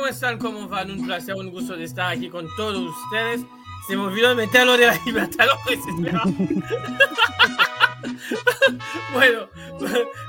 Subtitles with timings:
[0.00, 0.38] ¿cómo están?
[0.38, 0.90] ¿Cómo van?
[0.90, 3.42] Un placer, un gusto de estar aquí con todos ustedes.
[3.86, 5.78] Se me olvidó meterlo de la Libertadores.
[9.12, 9.46] bueno,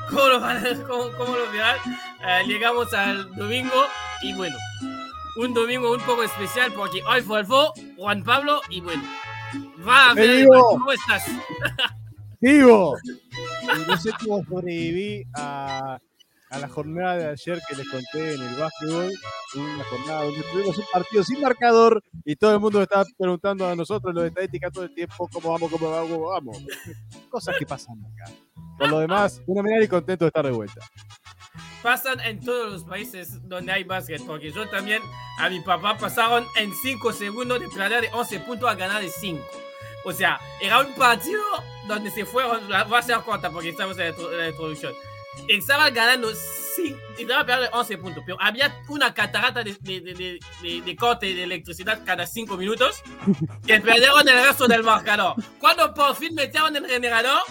[0.09, 1.77] ¿cómo lo, van, cómo, cómo lo verán?
[2.19, 3.85] Eh, llegamos al domingo
[4.23, 4.57] y bueno,
[5.37, 7.45] un domingo un poco especial porque hoy fue
[7.95, 9.03] Juan Pablo y bueno,
[9.87, 11.23] va a ver, ¿cómo estás?
[12.41, 12.97] ¡Vivo!
[13.87, 15.97] No sé cómo sobreviví a
[16.51, 19.13] a la jornada de ayer que les conté en el básquetbol,
[19.55, 23.75] una jornada donde tuvimos un partido sin marcador y todo el mundo estaba preguntando a
[23.75, 26.57] nosotros los de estadística todo el tiempo cómo vamos, cómo vamos, cómo vamos.
[27.29, 28.31] Cosas que pasan acá.
[28.77, 30.81] Por lo demás, fenomenal y contento de estar de vuelta.
[31.81, 35.01] Pasan en todos los países donde hay básquet, porque yo también
[35.39, 39.09] a mi papá pasaron en 5 segundos de perder de 11 puntos a ganar de
[39.09, 39.41] 5.
[40.03, 41.41] O sea, era un partido
[41.87, 44.93] donde se fueron, va a ser corta porque estamos en la introducción
[45.47, 46.31] estaba ganando
[46.75, 51.43] sí, estaba perdiendo 11 puntos, pero había una catarata de, de, de, de, corte de
[51.43, 53.01] electricidad cada 5 minutos
[53.65, 55.35] que perdieron el resto del marcador.
[55.59, 57.41] Cuando por fin metieron el generador,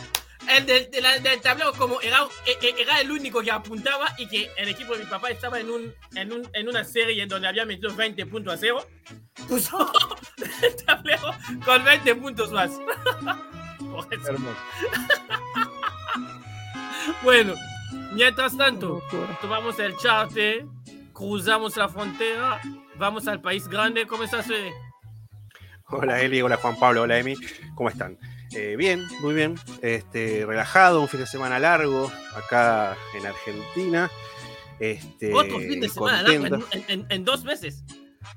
[0.49, 4.51] el del, del tablero como era, e, e, era, el único que apuntaba y que
[4.57, 7.65] el equipo de mi papá estaba en, un, en, un, en una serie donde había
[7.65, 8.87] metido 20 puntos a cero,
[9.49, 9.93] puso
[10.63, 12.71] el tablero con 20 puntos más.
[14.11, 14.57] Hermoso.
[17.23, 17.55] bueno,
[18.13, 19.03] Mientras tanto,
[19.41, 20.67] tomamos el charte,
[21.13, 22.61] cruzamos la frontera,
[22.97, 24.07] vamos al país grande.
[24.07, 24.73] ¿Cómo estás, Fede?
[25.87, 26.43] Hola, Eli.
[26.43, 27.03] Hola, Juan Pablo.
[27.03, 27.35] Hola, Emi.
[27.75, 28.19] ¿Cómo están?
[28.53, 29.55] Eh, bien, muy bien.
[29.81, 34.11] Este, relajado, un fin de semana largo acá en Argentina.
[34.81, 37.85] Este, Otro fin de semana largo en, dos meses.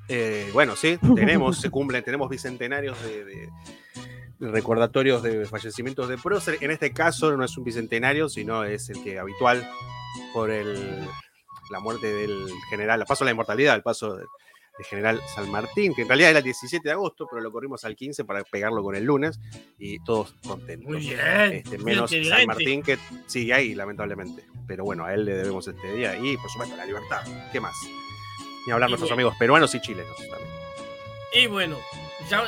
[0.08, 3.50] Eh, bueno, sí, tenemos, se cumplen, tenemos bicentenarios de
[4.52, 6.58] recordatorios de fallecimientos de prócer.
[6.62, 9.68] En este caso no es un bicentenario, sino es el que habitual
[10.34, 11.08] por el,
[11.72, 14.28] la muerte del general, el paso a la inmortalidad, el paso del,
[14.90, 17.96] general San Martín, que en realidad era el 17 de agosto, pero lo corrimos al
[17.96, 19.40] 15 para pegarlo con el lunes
[19.78, 20.90] y todos contentos.
[20.90, 21.20] Muy bien.
[21.54, 24.44] Este, menos San Martín que sigue ahí, lamentablemente.
[24.68, 27.22] Pero bueno, a él le debemos este día y por supuesto la libertad.
[27.52, 27.76] ¿Qué más?
[28.66, 30.50] Ni hablar nuestros amigos peruanos y chilenos también.
[31.34, 31.78] Y bueno,
[32.30, 32.44] ya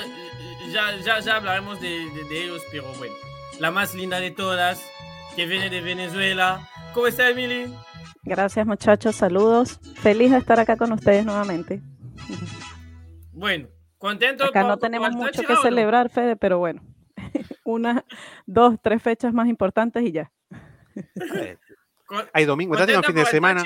[0.72, 3.14] ya, ya, ya hablaremos de, de, ellos, pero bueno,
[3.59, 4.84] la más linda de todas,
[5.36, 6.70] que viene de Venezuela.
[6.94, 7.74] ¿Cómo está, Emily?
[8.24, 9.80] Gracias, muchachos, saludos.
[9.98, 11.81] Feliz de estar acá con ustedes nuevamente.
[13.31, 13.68] Bueno,
[13.98, 14.44] contento.
[14.46, 16.82] Acá no tenemos mucho que celebrar, Fede, pero bueno,
[17.66, 18.06] una,
[18.46, 20.32] dos, tres fechas más importantes y ya.
[22.34, 23.64] Hay domingo, ya tengo fin de semana.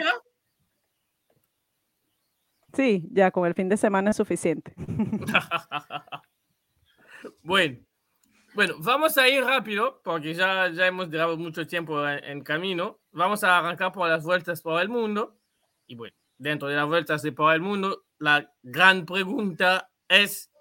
[2.74, 4.74] Sí, ya con el fin de semana es suficiente.
[7.44, 7.78] Bueno,
[8.56, 13.00] bueno, vamos a ir rápido porque ya, ya hemos durado mucho tiempo en, camino.
[13.12, 15.40] Vamos a arrancar por las vueltas por el mundo.
[15.86, 20.52] Y bueno, dentro de las vueltas de por el mundo, la gran pregunta es: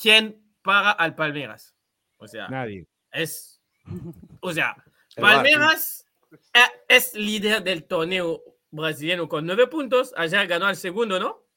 [0.00, 1.74] ¿quién paga al Palmeiras?
[2.18, 2.86] O sea, nadie.
[3.10, 3.62] Es,
[4.40, 4.76] o sea,
[5.16, 6.06] Palmeiras
[6.88, 10.12] es líder del torneo brasileño con nueve puntos.
[10.16, 11.47] Ayer ganó el segundo, ¿no?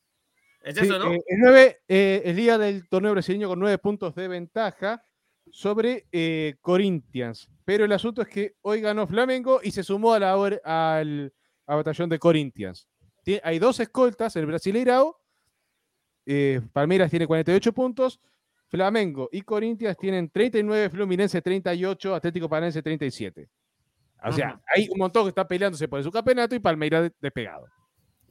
[0.63, 1.11] ¿Es eso, no?
[1.11, 5.03] Eh, el, 9, eh, el día del torneo brasileño con nueve puntos de ventaja
[5.51, 7.49] sobre eh, Corinthians.
[7.65, 11.33] Pero el asunto es que hoy ganó Flamengo y se sumó a la, al,
[11.65, 12.87] batallón de Corinthians.
[13.43, 15.17] hay dos escoltas, el Brasileirao.
[16.71, 18.21] Palmeiras tiene 48 puntos.
[18.67, 23.49] Flamengo y Corinthians tienen 39, Fluminense 38, Atlético Paranense 37.
[24.23, 27.67] O sea, hay un montón que está peleándose por su campeonato y Palmeiras despegado.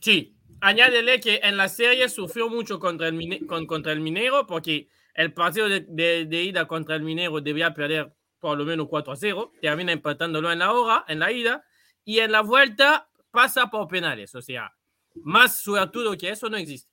[0.00, 4.88] Sí, añádele que en la serie sufrió mucho contra el, con, contra el Minero porque
[5.14, 5.80] el partido de,
[6.26, 10.50] de, ida contra el Minero debía perder por lo menos 4 a 0, termina empatándolo
[10.50, 11.62] en la hora, en la ida,
[12.04, 14.74] y en la vuelta pasa por penales, o sea,
[15.16, 16.90] más suertudo que eso no existe.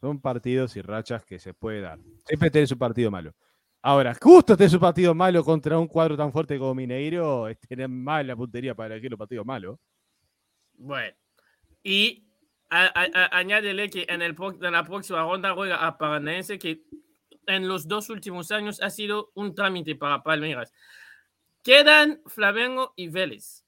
[0.00, 1.98] Son partidos y rachas que se puede dar.
[2.24, 3.34] Siempre tiene su partido malo.
[3.82, 7.88] Ahora, justo este su partido malo contra un cuadro tan fuerte como Mineiro, es tener
[7.88, 9.78] mal la puntería para elegir los partidos malos.
[10.74, 11.14] Bueno,
[11.82, 12.24] y
[12.70, 16.84] añádele que en, el, en la próxima ronda juega a Paranaense, que
[17.46, 20.72] en los dos últimos años ha sido un trámite para Palmeiras.
[21.62, 23.64] Quedan Flamengo y Vélez.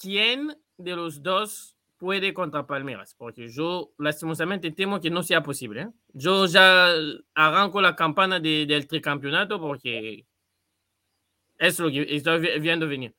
[0.00, 3.14] ¿Quién de los dos puede contra Palmeiras?
[3.16, 5.82] Porque yo lastimosamente temo que no sea posible.
[5.82, 5.88] ¿eh?
[6.12, 6.92] Yo ya
[7.34, 10.26] arranco la campana del tricampeonato porque
[11.58, 13.14] es lo que estoy viendo venir.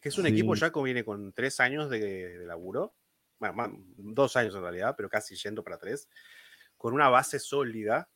[0.00, 2.94] Es que es un equipo ya que viene con tres años de, laburo,
[3.38, 6.08] bueno, dos años en realidad, pero casi yendo para tres,
[6.78, 8.08] con una base sólida,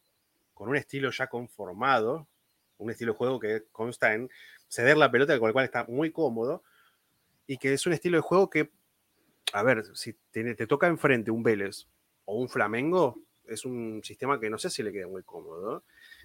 [0.54, 2.26] con un estilo ya conformado,
[2.78, 4.30] un estilo de juego que consta en
[4.66, 6.62] ceder la pelota, con el cual está muy cómodo,
[7.46, 8.70] y que es un estilo de juego que
[9.52, 11.86] a ver, si te, te toca enfrente un Vélez
[12.24, 15.84] o un Flamengo, es un sistema que no sé si le queda muy cómodo.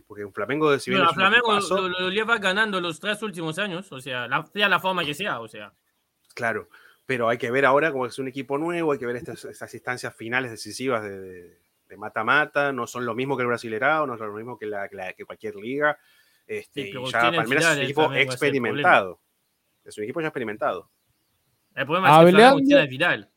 [0.10, 1.08] Porque un Flamengo, si bien.
[1.14, 5.14] Flamengo lo, lleva ganando los tres últimos años, o sea, la, sea la forma que
[5.14, 5.72] sea, o sea.
[6.34, 6.68] Claro,
[7.06, 9.72] pero hay que ver ahora como es un equipo nuevo, hay que ver estas, estas
[9.72, 11.60] instancias finales decisivas de
[11.96, 15.26] mata-mata, no son lo mismo que el Brasilerao, no son lo mismo que, la, que,
[15.26, 15.96] cualquier liga.
[16.48, 19.22] Este, ya Palmeiras es un equipo experimentado.
[19.86, 20.90] Es un equipo ya experimentado.
[21.76, 23.30] El problema es que Vidal.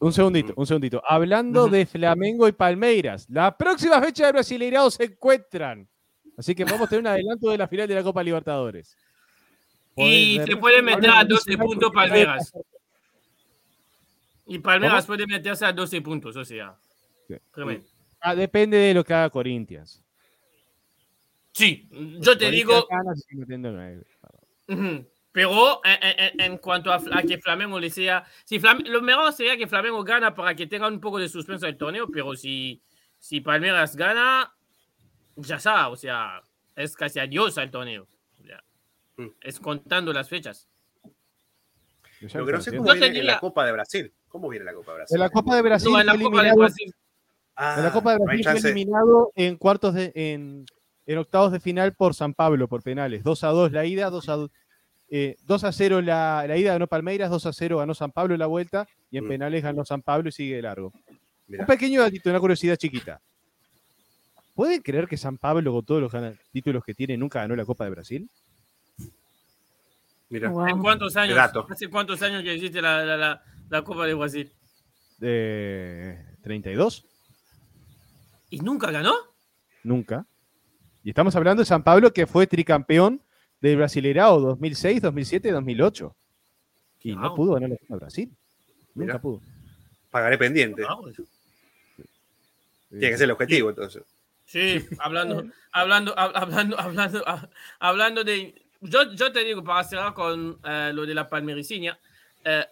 [0.00, 1.02] Un segundito, un segundito.
[1.06, 5.88] Hablando de Flamengo y Palmeiras, la próxima fecha de Brasileirao se encuentran.
[6.36, 8.96] Así que vamos a tener un adelanto de la final de la Copa Libertadores.
[9.96, 12.52] Y se puede meter a 12 puntos Palmeiras.
[14.46, 16.76] Y Palmeiras puede meterse a 12 puntos, o sea.
[18.20, 20.02] Ah, depende de lo que haga Corinthians.
[21.52, 21.88] Sí,
[22.20, 22.86] yo te digo.
[25.32, 28.24] Pero en, cuanto a, que Flamengo le sea.
[28.44, 31.76] Si lo mejor sería que Flamengo gana para que tenga un poco de suspenso del
[31.76, 32.82] torneo, pero si,
[33.18, 34.52] si Palmeiras gana,
[35.36, 36.42] ya está, o sea,
[36.74, 38.08] es casi adiós al torneo.
[39.18, 39.26] Mm.
[39.42, 40.68] es contando las fechas.
[42.20, 44.12] Lo que no sé cómo viene la Copa de Brasil.
[44.28, 45.14] ¿Cómo viene la Copa de Brasil?
[45.14, 45.96] En la Copa de Brasil.
[45.98, 46.94] en la Copa de Brasil.
[47.56, 50.12] en la Copa de Brasil fue eliminado en cuartos de.
[50.14, 50.66] En,
[51.06, 53.24] en octavos de final por San Pablo, por penales.
[53.24, 54.50] 2 a 2 la ida, 2 a, 2
[55.10, 58.40] eh, a 0 la, la, ida ganó Palmeiras, 2 a 0 ganó San Pablo en
[58.40, 59.28] la vuelta y en mm.
[59.28, 60.92] penales ganó San Pablo y sigue de largo.
[61.48, 63.20] Un pequeño datito, una curiosidad chiquita.
[64.54, 66.12] ¿Pueden creer que San Pablo, con todos los
[66.52, 68.28] títulos que tiene, nunca ganó la Copa de Brasil?
[70.28, 70.52] Mira.
[70.68, 71.38] ¿En cuántos años?
[71.38, 74.52] ¿Hace cuántos años que existe la, la, la Copa de Brasil?
[75.18, 77.06] De 32.
[78.50, 79.14] ¿Y nunca ganó?
[79.84, 80.26] Nunca.
[81.02, 83.22] Y estamos hablando de San Pablo, que fue tricampeón
[83.60, 86.16] del Brasileirao 2006, 2007 y 2008.
[87.02, 88.30] Y no pudo ganar la Copa de Brasil.
[88.94, 89.40] Nunca pudo.
[90.10, 90.82] Pagaré pendiente.
[92.90, 94.02] Tiene que ser el objetivo, entonces.
[94.44, 97.24] Sí, hablando, hablando, hablando, hablando,
[97.78, 98.54] hablando de.
[98.80, 101.98] Yo, yo te digo, para cerrar con eh, lo de la palmericinia,
[102.44, 102.64] eh,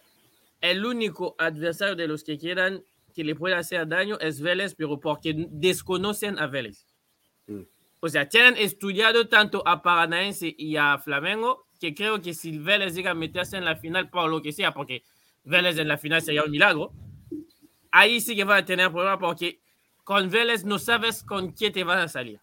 [0.61, 2.83] el único adversario de los que quieran
[3.15, 6.87] que le pueda hacer daño es Vélez, pero porque desconocen a Vélez.
[7.47, 7.63] Mm.
[8.07, 12.95] O sea, tienen estudiado tanto a Paranaense y a Flamengo que creo que si Vélez
[12.95, 15.03] llega a meterse en la final por lo que sea, porque
[15.43, 16.93] Vélez en la final sería un milagro,
[17.91, 19.61] ahí sí que va a tener problemas porque
[20.05, 22.41] con Vélez no sabes con quién te vas a salir.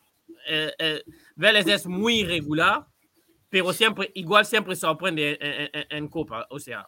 [0.48, 1.04] Eh, eh,
[1.36, 2.86] Vélez es muy irregular,
[3.50, 5.39] pero siempre, igual siempre sorprende
[5.89, 6.45] en, Copa.
[6.50, 6.86] O sea,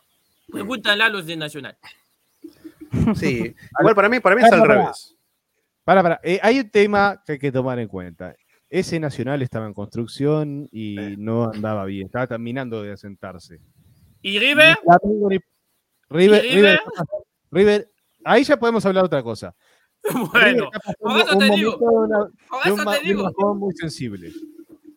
[0.52, 1.78] pregúntale a los de Nacional.
[3.16, 5.16] Sí, igual para mí, para mí es al revés.
[5.86, 6.20] Para, para.
[6.24, 8.36] Eh, hay un tema que hay que tomar en cuenta.
[8.70, 12.08] Ese Nacional estaba en construcción y no andaba bien.
[12.08, 13.60] Estaba terminando de asentarse.
[14.22, 14.78] ¿Y River?
[16.10, 16.80] River, River,
[17.52, 17.92] River,
[18.24, 19.56] ahí ya podemos hablar otra cosa.
[20.32, 20.70] Bueno,
[21.00, 21.80] por eso te digo.
[21.80, 23.56] Por eso te digo.
[23.56, 24.32] muy sensible.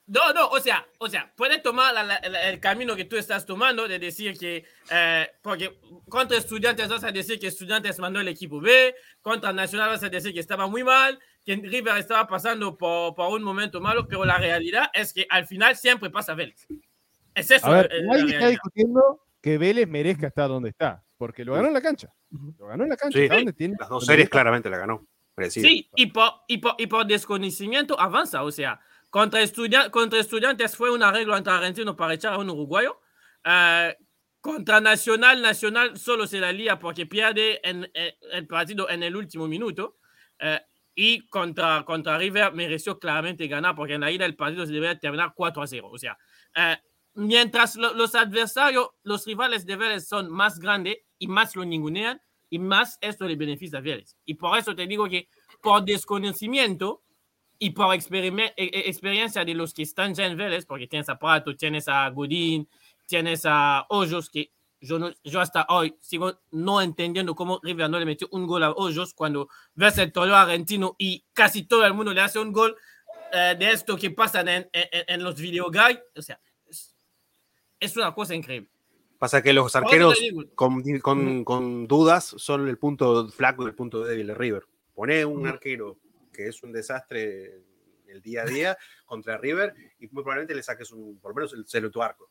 [0.08, 3.98] No, no, o sea, o sea, puedes tomar el camino que tú estás tomando de
[3.98, 5.78] decir que, eh, porque
[6.08, 10.08] contra estudiantes vas a decir que estudiantes mandó el equipo B, contra Nacional vas a
[10.08, 14.22] decir que estaba muy mal, que River estaba pasando por, por un momento malo, pero
[14.22, 16.66] la realidad es que al final siempre pasa Vélez.
[17.34, 17.66] Es eso.
[17.68, 21.72] A ver, nadie está discutiendo que Vélez merezca estar donde está, porque lo ganó en
[21.72, 22.12] la cancha.
[22.58, 23.18] Lo ganó en la cancha.
[23.18, 25.06] Sí, las dos series claramente la ganó.
[25.48, 28.80] Sí, y por, y, por, y por desconocimiento avanza, o sea.
[29.08, 29.40] Contra,
[29.90, 33.00] contra Estudiantes fue un arreglo entre argentinos para echar a un uruguayo.
[33.42, 33.94] Uh,
[34.42, 39.16] contra Nacional, Nacional solo se la lía porque pierde en, en, el partido en el
[39.16, 39.96] último minuto.
[40.42, 40.58] Uh,
[41.00, 44.96] y contra, contra River mereció claramente ganar porque en la ida el partido se debe
[44.96, 45.90] terminar 4 a 0.
[45.92, 46.18] O sea,
[46.56, 51.64] uh, mientras lo, los adversarios, los rivales de Vélez son más grandes y más lo
[51.64, 54.16] ningunean, y más esto le beneficia a Vélez.
[54.24, 55.28] Y por eso te digo que
[55.62, 57.04] por desconocimiento,
[57.60, 57.98] y por e,
[58.56, 62.08] e, experiencia de los que están ya en Vélez, porque tienes a Prato, tienes a
[62.10, 62.68] Godín,
[63.06, 64.50] tienes a Hoyos, que
[64.80, 68.62] yo, no, yo hasta hoy sigo no entendiendo cómo River no le metió un gol
[68.62, 72.52] a Hoyos cuando ves el torneo argentino y casi todo el mundo le hace un
[72.52, 72.76] gol
[73.32, 76.02] eh, de esto que pasa en, en, en los videoguides.
[76.16, 76.94] O sea, es,
[77.80, 78.70] es, una cosa increíble.
[79.18, 80.18] Pasa que los arqueros
[80.54, 84.64] con, con, con, dudas son el punto flaco y el punto débil de River.
[84.94, 85.98] Pone un arquero
[86.32, 87.62] que es un desastre
[88.06, 91.52] el día a día contra River y muy probablemente le saques un, por lo menos
[91.52, 92.30] el celo tu arco.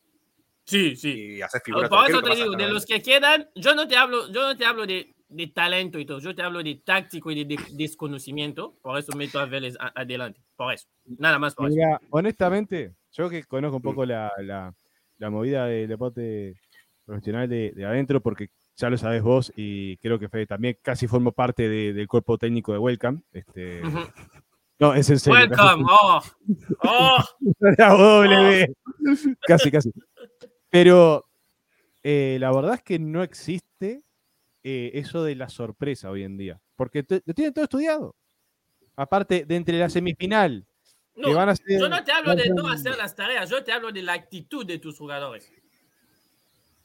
[0.68, 1.36] Sí, sí.
[1.36, 1.88] Y haces figuras.
[1.88, 4.66] Por eso te digo, de los que quedan, yo no te hablo, yo no te
[4.66, 8.98] hablo de, de, talento y todo, yo te hablo de táctico y de, desconocimiento, por
[8.98, 13.76] eso meto a Vélez adelante, por eso, nada más por Mira, honestamente, yo que conozco
[13.76, 14.74] un poco la, la,
[15.16, 16.60] la movida del deporte
[17.06, 21.06] profesional de, de, adentro, porque ya lo sabes vos y creo que Fede también casi
[21.06, 23.22] formó parte del cuerpo técnico de Welcome.
[23.32, 23.80] Este,
[24.80, 25.40] No, es en serio.
[25.40, 26.22] Welcome, oh,
[26.84, 27.18] oh.
[29.46, 29.92] casi, casi.
[30.70, 31.26] Pero
[32.02, 34.02] eh, la verdad es que no existe
[34.62, 38.16] eh, eso de la sorpresa hoy en día, porque lo tienen todo estudiado.
[38.96, 40.66] Aparte, de entre la semifinal,
[41.14, 43.92] no, van a yo no te hablo de no hacer las tareas, yo te hablo
[43.92, 45.52] de la actitud de tus jugadores.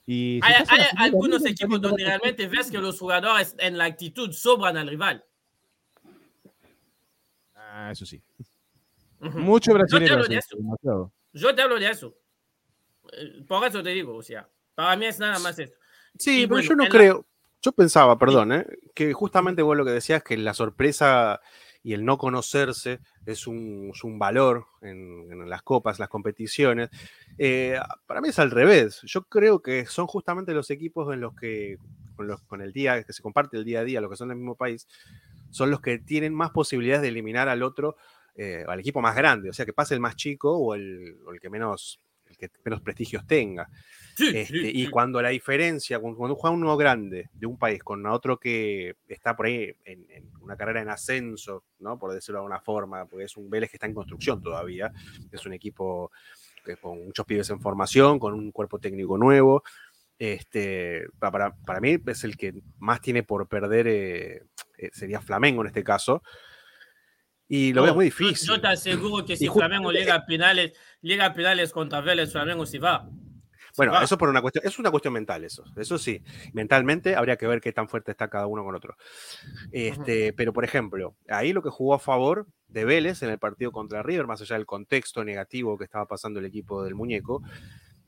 [0.05, 0.65] Y hay,
[0.97, 5.23] algunos equipos donde realmente ves que los jugadores en la actitud sobran al rival.
[7.55, 8.21] Ah, eso sí.
[9.19, 10.05] Mucho brasileño.
[10.05, 11.11] Yo te hablo de eso.
[11.33, 12.15] Yo te hablo de eso.
[13.17, 15.73] Eh, por eso te digo, o sea, para mí es nada más eso.
[16.17, 17.25] Sí, pero yo no creo.
[17.61, 18.65] Yo pensaba, perdón, ¿eh?
[18.93, 21.39] que justamente vos lo que decías, que la sorpresa
[21.81, 26.89] y el no conocerse es un, valor en, las copas, las competiciones.
[27.37, 29.01] Eh, para mí es al revés.
[29.03, 31.77] Yo creo que son justamente los equipos en los que,
[32.15, 34.29] con, los, con el día, que se comparte el día a día, los que son
[34.29, 34.87] del mismo país,
[35.49, 37.97] son los que tienen más posibilidades de eliminar al otro,
[38.35, 39.49] eh, al equipo más grande.
[39.49, 41.99] O sea, que pase el más chico o el, el que menos
[42.33, 43.69] el que menos prestigios tenga.
[44.17, 48.95] Este, y cuando la diferencia, cuando, juega uno grande de un país con otro que
[49.07, 50.05] está por ahí en,
[50.41, 51.97] una carrera en ascenso, ¿no?
[51.97, 54.91] por decirlo de alguna forma, porque es un Vélez que está en construcción todavía,
[55.31, 56.11] es un equipo
[56.63, 59.63] que, con muchos pibes en formación, con un cuerpo técnico nuevo.
[60.19, 64.43] Este, para, para mí es el que más tiene por perder, eh,
[64.77, 66.21] eh, sería Flamengo en este caso.
[67.55, 68.47] Y lo veo muy difícil.
[68.47, 72.65] Yo, te aseguro que si Flamengo llega a penales, llega a penales contra Vélez, Flamengo
[72.65, 73.07] sí va.
[73.77, 76.23] Bueno, eso por una cuestión, es una cuestión mental eso, eso sí.
[76.53, 78.95] Mentalmente habría que ver qué tan fuerte está cada uno con otro.
[79.71, 83.71] Este, pero por ejemplo, ahí lo que jugó a favor de Vélez en el partido
[83.71, 87.43] contra River, más allá del contexto negativo que estaba pasando el equipo del muñeco,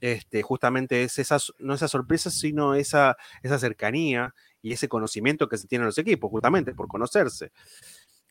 [0.01, 5.57] este, justamente es esa, no esa sorpresa, sino esa, esa cercanía y ese conocimiento que
[5.57, 7.51] se tienen los equipos, justamente por conocerse.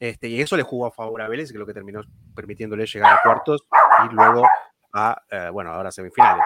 [0.04, 2.02] Este, y eso le jugó a favor a Vélez, que lo que terminó
[2.34, 3.64] permitiéndole llegar a cuartos
[4.04, 4.46] y luego
[4.92, 6.44] a, eh, bueno, ahora semifinales.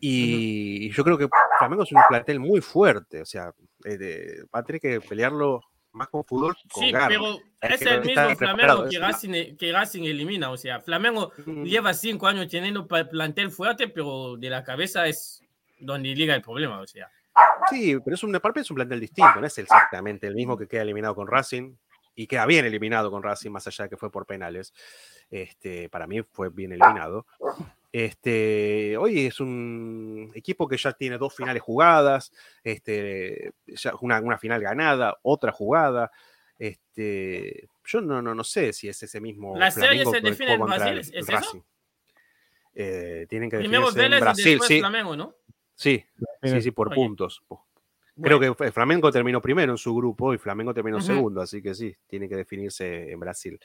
[0.00, 3.52] Y yo creo que Flamengo es un plantel muy fuerte, o sea,
[3.84, 5.60] eh, va a tener que pelearlo
[5.92, 6.56] más con fútbol.
[6.74, 11.94] sí, pero es el mismo Flamengo que Racing, que Racing, elimina, o sea, Flamengo lleva
[11.94, 15.40] cinco años teniendo plantel fuerte, pero de la cabeza es
[15.78, 17.08] donde llega el problema, o sea.
[17.70, 20.82] Sí, pero es un, es un plantel distinto, no es exactamente el mismo que queda
[20.82, 21.76] eliminado con Racing
[22.14, 24.72] y queda bien eliminado con Racing, más allá de que fue por penales.
[25.30, 27.26] Este, para mí fue bien eliminado.
[27.92, 33.52] Este, hoy es un equipo que ya tiene dos finales jugadas, este,
[34.00, 36.10] una, una, final ganada, otra jugada.
[36.58, 39.56] Este, yo no, no, no sé si es ese mismo.
[39.56, 40.98] ¿La serie se define en Brasil?
[40.98, 41.64] ¿Es eso?
[42.74, 44.78] Eh, tienen que definirse en Brasil, sí.
[44.80, 45.34] Flamengo, ¿no?
[45.76, 46.04] Sí,
[46.42, 47.42] sí, sí, por puntos.
[48.20, 51.96] Creo que Flamengo terminó primero en su grupo y Flamengo terminó segundo, así que sí,
[52.06, 53.58] tiene que definirse en Brasil.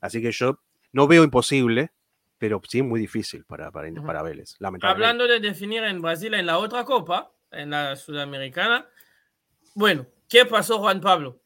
[0.00, 0.60] Así que yo
[0.92, 1.90] no veo imposible,
[2.38, 6.58] pero sí muy difícil para, para, para Vélez, Hablando de definir en Brasil en la
[6.58, 8.86] otra copa, en la sudamericana,
[9.74, 11.40] bueno, ¿qué pasó Juan Pablo?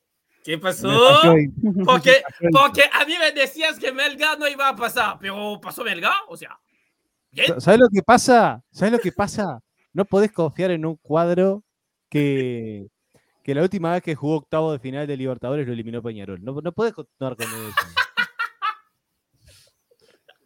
[0.44, 0.88] ¿Qué pasó?
[1.84, 6.14] Porque, porque a mí me decías que Melgar no iba a pasar, pero pasó Melgar,
[6.28, 6.56] o sea.
[7.58, 8.62] ¿Sabes lo que pasa?
[8.70, 9.60] ¿Sabes lo que pasa?
[9.92, 11.64] No podés confiar en un cuadro
[12.08, 12.88] que,
[13.42, 16.42] que la última vez que jugó octavo de final de Libertadores lo eliminó Peñarol.
[16.42, 18.06] No, no podés continuar con eso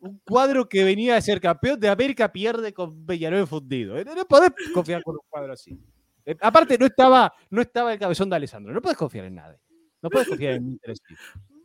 [0.00, 3.98] un cuadro que venía a ser campeón de América pierde con Peñarol fundido.
[3.98, 5.78] Eh, no podés confiar con un cuadro así.
[6.24, 8.72] Eh, aparte, no estaba, no estaba el cabezón de Alessandro.
[8.72, 9.58] No puedes confiar en nadie.
[10.02, 10.94] No puedes confiar en Inter.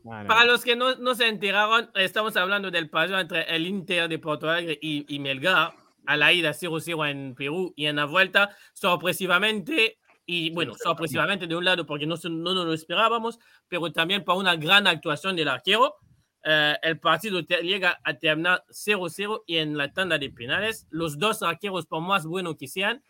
[0.03, 4.19] Para los que no, no, se enteraron, estamos hablando del partido entre el Inter de
[4.19, 5.73] Porto Alegre y, y Melgar
[6.07, 11.55] a la ida 0-0 en Perú y en la vuelta, sorpresivamente, y bueno, sorpresivamente de
[11.55, 15.47] un lado porque no, no nos lo esperábamos, pero también por una gran actuación del
[15.47, 15.95] arquero.
[16.43, 21.41] Eh, el partido llega a terminar 0-0 y en la tanda de penales, los dos
[21.41, 23.03] arqueros, por más buenos que sean,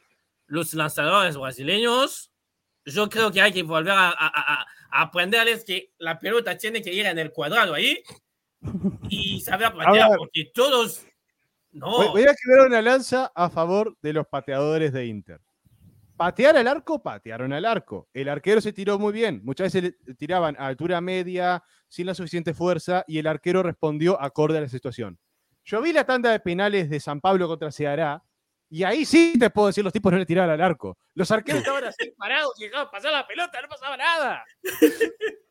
[0.48, 2.32] los lanzadores brasileños,
[2.86, 7.20] yo creo que hay que volver a, aprenderles que la pelota tiene que ir en
[7.20, 8.02] el cuadrado ahí
[9.10, 11.06] y saber patear, porque todos...
[11.76, 12.12] No.
[12.12, 15.42] Voy, a quedar una lanza a favor de los pateadores de Inter.
[16.16, 18.08] Patear al arco, patearon al arco.
[18.14, 19.42] El arquero se tiró muy bien.
[19.44, 24.20] Muchas veces le tiraban a altura media, sin la suficiente fuerza, y el arquero respondió
[24.22, 25.20] acorde a la situación.
[25.66, 28.24] Yo vi la tanda de penales de San Pablo contra Ceará,
[28.70, 30.98] y ahí sí te puedo decir, los tipos no le tiraban al arco.
[31.14, 34.46] Los arqueros estaban así parados y dejaban pasar la pelota, no pasaba nada.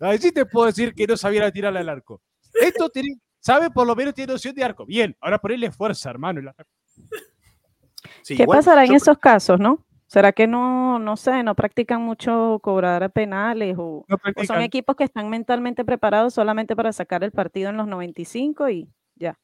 [0.00, 2.22] Ahí sí te puedo decir que no sabían tirar al arco.
[2.54, 4.86] Esto tiene, sabe por lo menos tiene noción de arco.
[4.86, 6.52] Bien, ahora ponerle fuerza, hermano.
[8.26, 9.84] ¿Qué pasará en esos casos, no?
[10.06, 14.04] ¿Será que no, no sé, no practican mucho cobrar penales o,
[14.44, 18.88] son equipos que están mentalmente preparados solamente para sacar el partido en los 95 y
[19.14, 19.38] ya?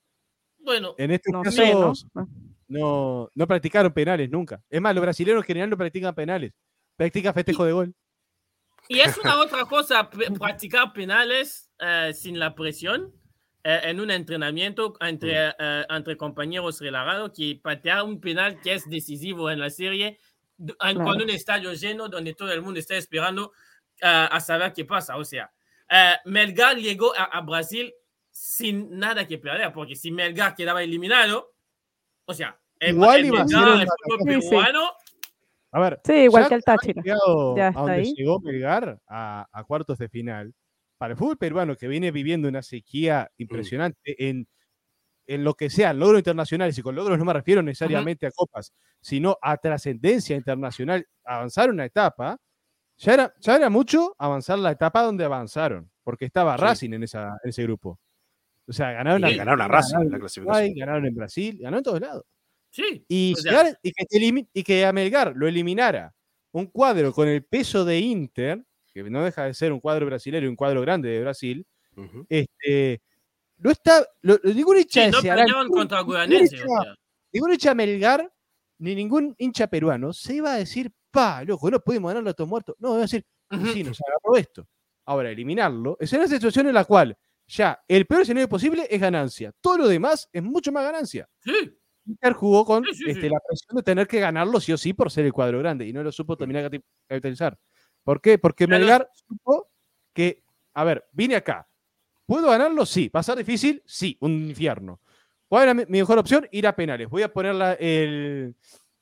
[0.59, 2.27] Bueno, en este caso ah.
[2.67, 3.31] ¿no?
[3.33, 4.61] no, practicaron penales nunca.
[4.69, 6.53] Es más, los brasileños en general no practican penales,
[6.97, 7.95] practican festejo de gol.
[8.89, 13.13] Y es una otra cosa practicar penales eh, sin la presión
[13.69, 18.89] eh, en un entrenamiento entre, eh, entre compañeros relajados que patear un penal que es
[18.89, 20.21] decisivo en la serie
[20.79, 23.51] con un estadio lleno donde todo el mundo está esperando
[24.01, 25.17] a saber qué pasa.
[25.17, 25.53] O sea,
[26.27, 27.93] Melgar llegó a, Brasil
[28.31, 31.53] sin nada que perder, porque si Melgar quedaba eliminado,
[32.25, 33.89] o sea, igual iba a ser
[34.25, 34.93] peruano.
[35.73, 37.03] A ver, sí, igual que el Táchira.
[37.57, 38.15] Ya está ahí.
[38.15, 40.55] llegó Melgar a, a cuartos de final
[40.99, 43.43] para el fútbol peruano que viene viviendo una sequía mm.
[43.43, 44.49] impresionante en,
[45.27, 48.73] en, lo que sea logros internacionales, y con logros no me refiero necesariamente a copas,
[49.01, 52.39] sino a trascendencia internacional, avanzar una etapa,
[52.99, 57.37] ya era, ya era mucho avanzar la etapa donde avanzaron, porque estaba Racing en, esa,
[57.45, 57.99] ese grupo.
[58.69, 60.75] O sea, ganaron, a, ganaron a Racing en la clasificación.
[60.75, 62.25] ganaron en Brasil, ganaron en todos lados.
[62.71, 63.05] Sí.
[63.09, 63.35] Y,
[63.83, 66.15] y, que, y que a Melgar lo eliminara
[66.53, 68.65] un cuadro con el peso de Inter,
[69.05, 71.67] que no deja de ser un cuadro brasileño y un cuadro grande de Brasil,
[72.29, 73.01] este,
[73.59, 76.05] no está, ningún hincha sí, no contra
[77.33, 78.33] ningún hincha Melgar,
[78.79, 82.49] ni ningún hincha peruano se iba a decir, pa, loco, no podemos ganarlo a estos
[82.49, 82.77] muertos.
[82.79, 83.25] No, iba a decir,
[83.73, 84.67] sí, nos agarró esto.
[85.07, 89.53] Ahora, eliminarlo es una situación en la cual ya el peor escenario posible es ganancia.
[89.61, 91.29] Todo lo demás es mucho más ganancia.
[91.41, 91.79] Sí.
[92.07, 95.27] Inter jugó con este, la presión de tener que ganarlo sí o sí por ser
[95.27, 96.71] el cuadro grande y no lo supo terminar
[97.09, 97.59] capitalizar.
[98.07, 98.39] ¿Por qué?
[98.39, 99.69] Porque Melgar supo
[100.13, 100.45] que,
[100.75, 101.69] a ver, vine acá.
[102.25, 102.87] ¿Puedo ganarlo?
[102.87, 103.09] Sí.
[103.09, 103.83] ¿Va a ser difícil?
[103.85, 105.01] Sí, un infierno.
[105.49, 106.47] ¿Cuál era mi mejor opción?
[106.53, 107.11] Ir a penales.
[107.11, 107.77] Voy a poner la,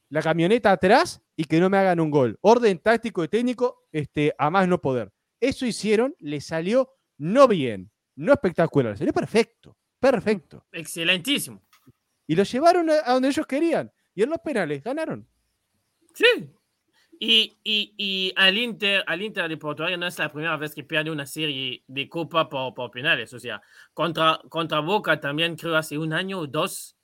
[0.08, 2.38] la camioneta atrás y que no me hagan un gol.
[2.40, 5.12] Orden táctico y técnico este, a más no poder.
[5.38, 10.64] Eso hicieron, le salió no bien, no espectacular, salió perfecto, perfecto.
[10.72, 11.62] Excelentísimo.
[12.26, 13.92] Y lo llevaron a donde ellos querían.
[14.14, 15.28] Y en los penales ganaron.
[16.14, 16.54] Sí,
[17.20, 20.84] y, y, y, al, Inter, al Inter de Portugal no es la primera vez que
[20.84, 23.32] pierde una serie de Copa por, por penales.
[23.32, 26.96] O sea, contra, contra Boca también creo hace un año o dos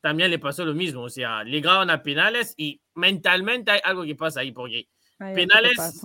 [0.00, 1.02] también le pasó lo mismo.
[1.02, 6.04] O sea, llegaron a penales y mentalmente hay algo que pasa ahí porque penales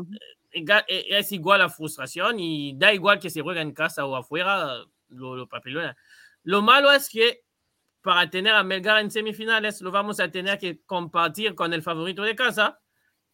[0.51, 4.15] eh, eh, es igual a frustración y da igual que se juegue en casa o
[4.15, 5.95] afuera, lo, lo papelona.
[6.43, 7.43] Lo malo es que
[8.01, 12.23] para tener a Melgar en semifinales lo vamos a tener que compartir con el favorito
[12.23, 12.79] de casa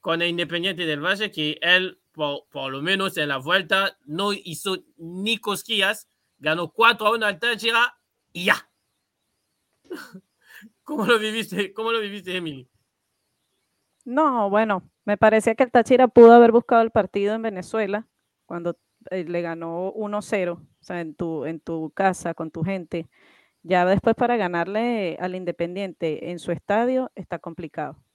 [0.08, 4.32] con el Independiente del Valle, que él, por, por, lo menos en la vuelta, no
[4.32, 6.08] hizo ni cosquillas,
[6.39, 8.00] ganó 4 a 1 al Táchira
[8.32, 8.70] y ya.
[10.86, 12.70] ¿Cómo lo viviste, cómo lo viviste Emily?
[14.06, 18.08] No, bueno, me parecía que el Táchira pudo haber buscado el partido en Venezuela
[18.46, 18.78] cuando
[19.10, 23.10] eh, le ganó 1-0, o sea, en tu, en tu casa, con tu gente.
[23.62, 28.07] Ya después para ganarle al Independiente en su estadio está complicado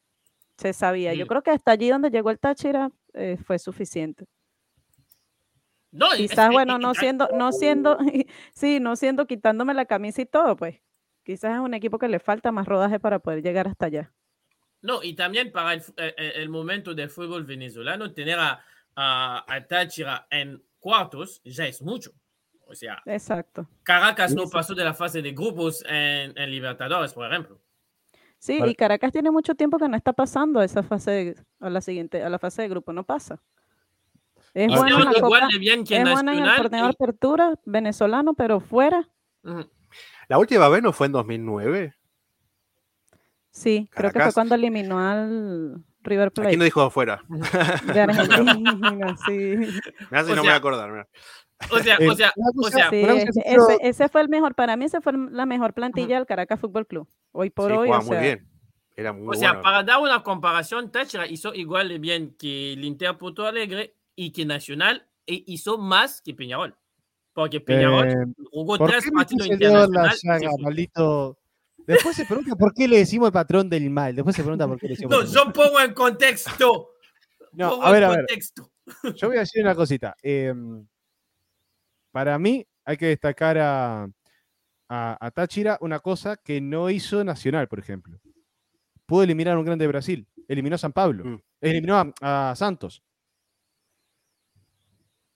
[0.56, 1.14] se sabía.
[1.14, 4.26] Yo creo que hasta allí donde llegó el Táchira eh, fue suficiente.
[5.90, 7.98] No, quizás, bueno, no siendo, no siendo,
[8.54, 10.80] sí, no siendo quitándome la camisa y todo, pues
[11.22, 14.12] quizás es un equipo que le falta más rodaje para poder llegar hasta allá.
[14.80, 18.64] No, y también para el, eh, eh, momento del fútbol venezolano, tener a,
[18.96, 22.12] a, Táchira en cuartos ya es mucho.
[22.66, 23.68] O sea, Exacto.
[23.82, 27.60] Caracas no pasó de la fase de grupos en, en Libertadores, por ejemplo.
[28.42, 31.80] Sí, y Caracas tiene mucho tiempo que no está pasando a esa fase, a la
[31.80, 33.40] siguiente, a la fase de grupo, no pasa.
[34.52, 37.54] Es ah, buena, en la Copa, bien que es buena en el torneo de apertura
[37.64, 39.08] venezolano, pero fuera.
[40.26, 41.94] La última vez no fue en 2009.
[43.52, 46.48] Sí, creo que fue cuando eliminó al River Plate.
[46.48, 47.22] Aquí no dijo afuera.
[47.28, 49.56] De Argentina, sí.
[50.10, 51.08] Me hace no me voy a acordar.
[51.70, 52.90] O sea, o sea, o sea.
[53.80, 57.08] ese, fue el mejor, para mí ese fue la mejor plantilla del Caracas Fútbol Club.
[57.32, 57.88] Hoy por hoy.
[57.88, 58.48] O sea, muy bien.
[58.94, 62.84] Era muy o sea, para dar una comparación, Táchira hizo igual de bien que el
[62.84, 66.76] Inter Porto Alegre y que Nacional e hizo más que Peñarol.
[67.32, 68.16] Porque Peñarol eh,
[68.50, 70.20] jugó tres partidos internacionales.
[70.60, 71.38] maldito?
[71.86, 74.14] Después se pregunta por qué le decimos el patrón del mal.
[74.14, 75.12] Después se pregunta por qué le decimos.
[75.12, 76.90] No, yo pongo en contexto.
[77.52, 78.26] No, a ver, a ver.
[79.14, 80.14] Yo voy a decir una cosita.
[80.22, 80.54] Eh,
[82.12, 84.08] para mí hay que destacar a,
[84.88, 88.20] a, Táchira una cosa que no hizo Nacional, por ejemplo.
[89.06, 90.28] Pudo eliminar a un grande de Brasil.
[90.46, 91.24] Eliminó a San Pablo.
[91.24, 91.42] Mm.
[91.60, 93.02] Eliminó a, Santos.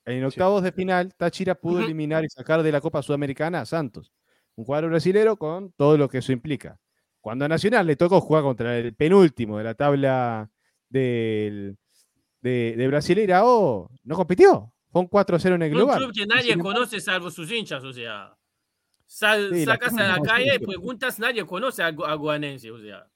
[0.05, 4.13] En octavos de final, Táchira pudo eliminar y sacar de la Copa Sudamericana a Santos.
[4.55, 6.79] Un cuadro brasilero con todo lo que eso implica.
[7.19, 10.49] Cuando a Nacional le tocó jugar contra el penúltimo de la tabla
[10.87, 11.75] de,
[12.41, 14.71] de Brasileirao no compitió.
[14.99, 15.97] Un 4-0 en el global.
[15.97, 18.35] Un club que nadie conoce salvo sus hinchas, o sea.
[19.05, 23.07] sacas a la calle y preguntas, nadie conoce a, Guanense, o sea.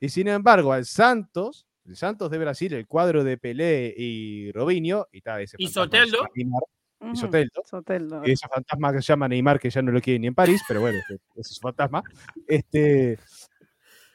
[0.00, 5.08] Y sin embargo, al Santos, el Santos de Brasil, el cuadro de Pelé y Robinho,
[5.12, 6.26] y, tal, ese y Soteldo.
[6.34, 8.22] y Soteldo.
[8.24, 10.62] Y ese fantasma que se llama Neymar, que ya no lo quiere ni en París,
[10.66, 12.02] pero bueno, ese, es su fantasma.
[12.46, 13.18] Este,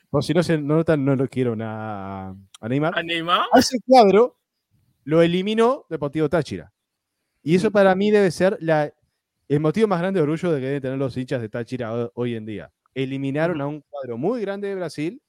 [0.09, 2.97] por si no se notan, no lo quiero a, a Neymar.
[2.97, 3.45] ¿A Neymar?
[3.51, 4.39] A ese cuadro
[5.05, 6.73] lo eliminó Deportivo Táchira.
[7.41, 8.91] Y eso para mí debe ser la,
[9.47, 12.35] el motivo más grande de orgullo de que deben tener los hinchas de Táchira hoy
[12.35, 12.71] en día.
[12.93, 15.21] Eliminaron a un cuadro muy grande de Brasil.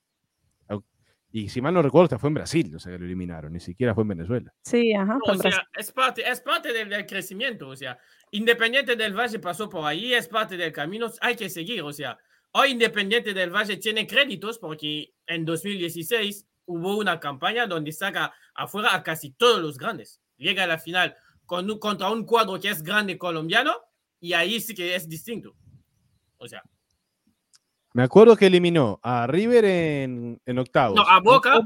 [1.33, 3.95] Y si mal no recuerdo, fue en Brasil, o sea, que lo eliminaron, ni siquiera
[3.95, 4.55] fue en Venezuela.
[4.63, 5.19] Sí, ajá.
[5.23, 7.99] o sea, es parte, es parte del, crecimiento, o sea,
[8.31, 12.17] Independiente del Valle pasó por ahí, es parte del camino, hay que seguir, o sea,
[12.53, 18.95] hoy Independiente del Valle tiene créditos porque en 2016 hubo una campaña donde saca afuera
[18.95, 20.21] a casi todos los grandes.
[20.37, 23.73] Llega a la final con contra un cuadro que es grande colombiano
[24.21, 25.55] y ahí sí que es distinto.
[26.39, 26.63] O sea.
[27.95, 30.97] Me acuerdo que eliminó a River en, en octavos.
[30.97, 31.61] No, a Boca.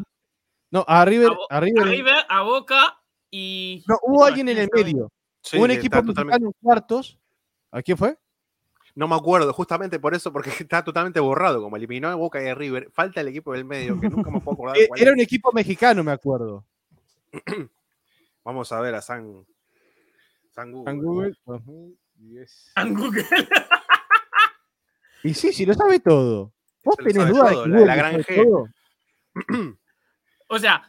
[0.71, 1.33] No, a River.
[1.49, 3.83] A, River, a, Boca y.
[3.89, 5.11] No, hubo alguien en el medio.
[5.55, 7.19] hubo un equipo mexicano en cuartos.
[7.73, 8.17] ¿A quién fue?
[8.95, 12.49] No me acuerdo, justamente por eso, porque está totalmente borrado, como eliminó a Boca y
[12.49, 12.91] a River.
[12.93, 14.77] Falta el equipo del medio, que nunca me puedo acordar.
[14.77, 16.65] Eh, era un equipo mexicano, me acuerdo.
[18.45, 19.47] Vamos a ver a San,
[20.55, 21.35] San Google.
[22.75, 23.25] San Google.
[25.23, 26.53] y sí, sí, lo sabe todo.
[26.85, 28.69] Vos tenés dudas de la, gran G.
[30.49, 30.83] o sea,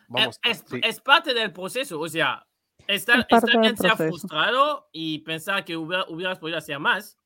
[0.43, 1.99] es, parte del proceso.
[1.99, 2.45] O sea,
[2.87, 7.17] está, está bien ser frustrado y pensar que hubieras podido hacer más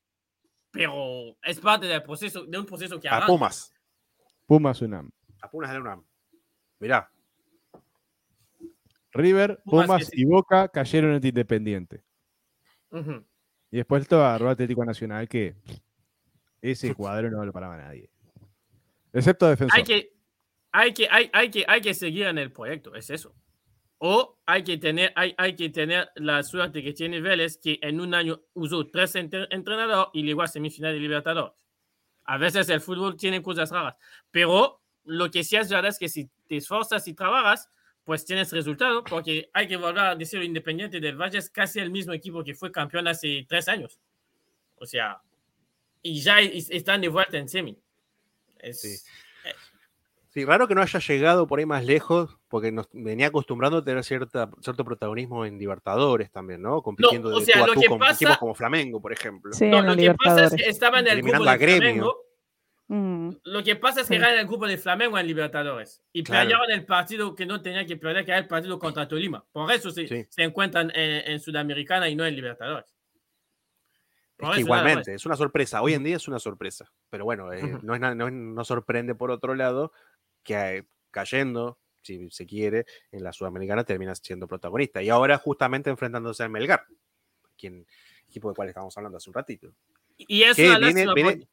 [0.75, 3.73] pero es parte del proceso, de un proceso que A Pumas.
[4.45, 5.09] Pumas UNAM.
[5.41, 6.03] A Pumas de UNAM.
[6.79, 7.09] Mirá.
[9.13, 12.03] River, Pumas, y Boca cayeron en el Independiente.
[13.71, 15.55] Y después estaba Robo Atlético Nacional, que
[16.61, 18.09] ese cuadro no lo paraba nadie.
[19.13, 19.77] Excepto defensor.
[19.77, 20.13] Hay que,
[20.73, 23.33] hay, que, hay, hay, que, hay que seguir en el proyecto, es eso.
[23.97, 27.99] O hay que tener, hay, hay que tener la suerte que tiene Vélez, que en
[27.99, 31.53] un año usó tres entrenadores y llegó a semifinal de Libertadores.
[32.25, 33.95] A veces el fútbol tiene cosas raras,
[34.31, 37.69] pero lo que sí es verdad es que si te esfuerzas y trabajas,
[38.03, 41.89] pues tienes resultado, porque hay que volver a decir Independiente del Valle es casi el
[41.89, 43.99] mismo equipo que fue campeón hace tres años.
[44.77, 45.21] O sea,
[46.01, 47.77] y ya están de vuelta en semi.
[48.73, 48.97] Sí,
[50.43, 54.03] raro que no haya llegado por ahí más lejos, porque nos venía acostumbrando a tener
[54.03, 56.81] cierta, cierto protagonismo en Libertadores también, ¿no?
[56.81, 59.53] Compitiendo de sea, tú con equipos como Flamengo, por ejemplo.
[59.53, 62.25] Sí, no, lo que pasa es que estaba en el grupo de Flamengo.
[62.87, 63.29] Mm.
[63.45, 66.69] Lo que pasa es que era en el grupo de Flamengo en Libertadores y perdieron
[66.69, 69.43] el partido que no tenía que perder, que era el partido contra Tolima.
[69.51, 72.93] Por eso se, se encuentran en, Sudamericana y no en Libertadores.
[74.57, 75.81] igualmente, es una sorpresa.
[75.81, 76.91] Hoy en día es una sorpresa.
[77.09, 79.91] Pero bueno, eh, no, es, no, no, sorprende por otro lado
[80.45, 85.01] que cayendo, si se quiere, en la Sudamericana termina siendo protagonista.
[85.03, 86.85] Y ahora justamente enfrentándose a Melgar,
[87.57, 87.85] quien,
[88.29, 89.73] equipo del cual estábamos hablando hace un ratito.
[90.17, 91.47] Y eso viene,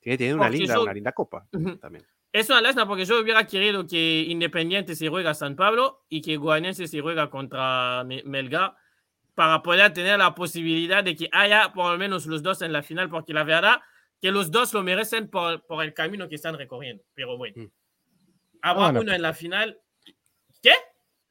[0.00, 1.48] tiene, una linda, una linda copa
[1.80, 2.06] también.
[2.30, 6.20] Es una lástima porque yo hubiera querido que Independiente se juega a San Pablo y
[6.20, 8.74] que Guanense se juega contra Melgar
[9.34, 12.82] para poder tener la posibilidad de que haya por lo menos los dos en la
[12.82, 13.80] final, porque la verdad
[14.20, 17.04] que los dos lo merecen por, por el camino que están recorriendo.
[17.14, 17.54] Pero bueno.
[17.56, 17.83] Mm
[18.64, 19.78] habrá uno en la final.
[20.62, 20.72] ¿Qué?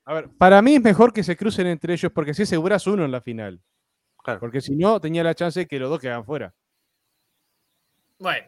[0.06, 3.04] A ver, para mí es mejor que se crucen entre ellos porque así aseguras uno
[3.04, 3.62] en la final.
[4.24, 4.39] Claro.
[4.39, 6.54] Porque si no, tenía la chance de que los dos quedan fuera.
[8.19, 8.48] Bueno,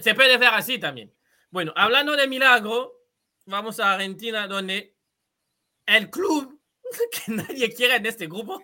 [0.00, 1.12] se puede ver así también.
[1.50, 3.04] Bueno, hablando de milagro,
[3.44, 4.96] vamos a Argentina, donde
[5.84, 6.58] el club
[7.10, 8.62] que nadie quiere en este grupo,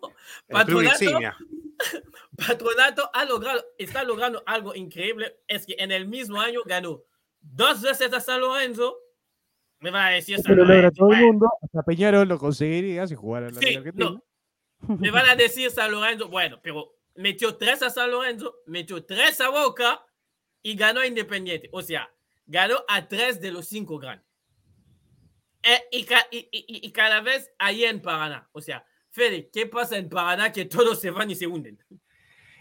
[0.48, 1.04] Patronato,
[2.36, 7.02] Patronato ha logrado, está logrando algo increíble, es que en el mismo año ganó
[7.40, 8.98] dos veces a San Lorenzo
[9.80, 10.44] me va a decir eso.
[10.46, 14.24] Pero logra todo el mundo, hasta Peñarol lo conseguiría si jugara en la sí, no.
[14.98, 19.40] Me van a decir San Lorenzo, bueno, pero metió tres a San Lorenzo, metió tres
[19.40, 20.04] a Boca
[20.62, 21.68] y ganó a Independiente.
[21.72, 22.08] O sea,
[22.46, 24.26] ganó a tres de los cinco grandes.
[25.64, 26.48] Eh, y, y,
[26.86, 28.48] y, cada vez ahí en Paraná.
[28.52, 31.78] O sea, Fede, ¿qué pasa en Paraná que todos se van y se hunden?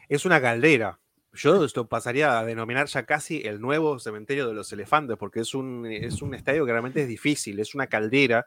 [0.09, 0.99] Es una caldera.
[1.33, 5.53] Yo esto pasaría a denominar ya casi el nuevo cementerio de los elefantes, porque es
[5.53, 8.45] un, es un estadio que realmente es difícil, es una caldera,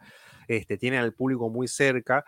[0.48, 2.24] este, tiene al público muy cerca,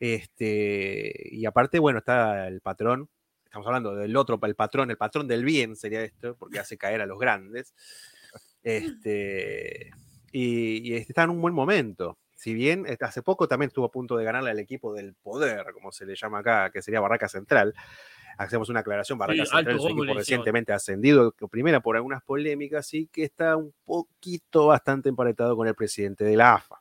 [0.00, 3.08] este, y aparte, bueno, está el patrón,
[3.44, 7.02] estamos hablando del otro, el patrón, el patrón del bien sería esto, porque hace caer
[7.02, 7.74] a los grandes,
[8.62, 9.90] este,
[10.32, 12.18] y, está en un buen momento.
[12.36, 15.66] si bien este, hace poco también estuvo a punto de ganarle al equipo del poder,
[15.74, 17.74] como se le llama acá, que sería Barraca Central.
[18.40, 23.06] Hacemos una aclaración, Barraca Central es un equipo recientemente ascendido, primera por algunas polémicas y
[23.06, 26.80] que está un poquito bastante emparetado con el presidente de la AFA.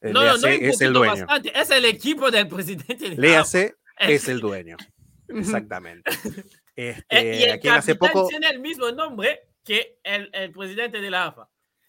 [0.00, 1.26] Eh, no, no, no, es el dueño.
[1.52, 3.74] es el equipo del presidente de la AFA.
[3.98, 4.78] es el dueño.
[5.28, 6.10] Exactamente.
[6.78, 11.10] Este, y el aquí hace poco tiene el mismo nombre que el, el presidente de
[11.10, 11.48] la AFA.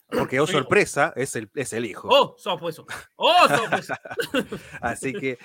[0.10, 2.08] Porque, oh sorpresa, es el, es el hijo.
[2.10, 2.84] Oh, sorpresa.
[3.18, 4.00] Oh, sorpresa.
[4.82, 5.38] Así que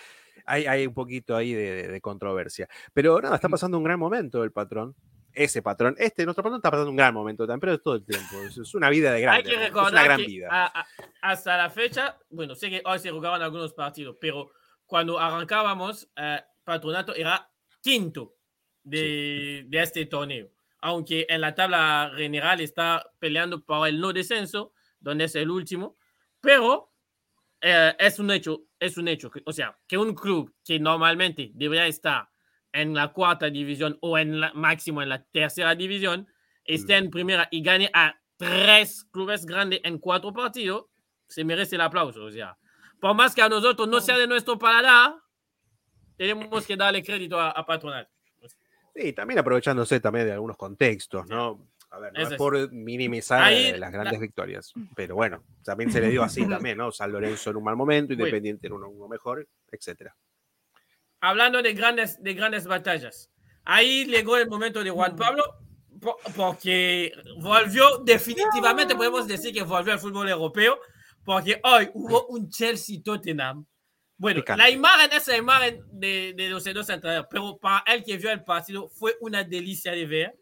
[0.47, 2.69] hay, hay, un poquito ahí de, de, controversia.
[2.93, 4.95] Pero nada, está pasando un gran momento el patrón.
[5.35, 8.05] Ese patrón, este nuestro patrón está pasando un gran momento también, pero es todo el
[8.05, 8.37] tiempo.
[8.43, 9.51] Es, una vida de grande.
[9.51, 10.73] Hay que recordar es una gran vida.
[11.23, 14.51] hasta la fecha, bueno, sé que hoy se jugaban algunos partidos, pero
[14.85, 17.51] cuando arrancábamos, eh, Patronato era
[17.81, 18.35] quinto
[18.85, 20.51] de, de este torneo
[20.83, 25.97] aunque en la tabla general está peleando por el no descenso, donde es el último,
[26.41, 26.92] pero
[27.65, 31.87] eh, es un hecho, es un hecho, o sea, que un club que normalmente debería
[31.87, 32.29] estar
[32.73, 36.27] en la cuarta división o en la, máximo en la tercera división,
[36.65, 40.87] esté en primera y gane a tres clubes grandes en cuatro partidos,
[41.29, 42.59] se merece el aplauso, o sea,
[43.01, 45.15] por más que a nosotros no sea de nuestro paladar,
[46.17, 48.09] tenemos que darle crédito a, a Patronal.
[48.95, 51.69] Sí, también aprovechándose también de algunos contextos, ¿no?
[51.93, 56.09] A ver, no es, por minimizar eh, las grandes victorias, pero bueno, también se le
[56.09, 56.91] dio así también, ¿no?
[56.91, 60.17] San Lorenzo en un mal momento, Independiente en uno, mejor, etcétera.
[61.21, 63.31] Hablando de grandes, de grandes batallas,
[63.65, 65.45] ahí llegó el momento de Juan Pablo,
[66.35, 70.81] porque volvió definitivamente, podemos decir que volvió al fútbol europeo,
[71.23, 73.67] porque hoy hubo un Chelsea-Tottenham
[74.23, 78.17] bueno, la imagen es la imagen de, de los dos entrenadores, pero para el que
[78.17, 80.39] vio el partido fue una delicia de ver,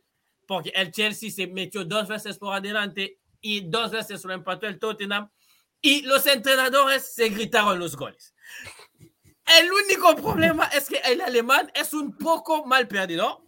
[0.50, 4.80] porque el Chelsea se metió dos veces por adelante y dos veces lo empató el
[4.80, 5.30] Tottenham
[5.80, 8.34] y los entrenadores se gritaron los goles.
[9.46, 13.46] El único problema es que el alemán es un poco mal perdido,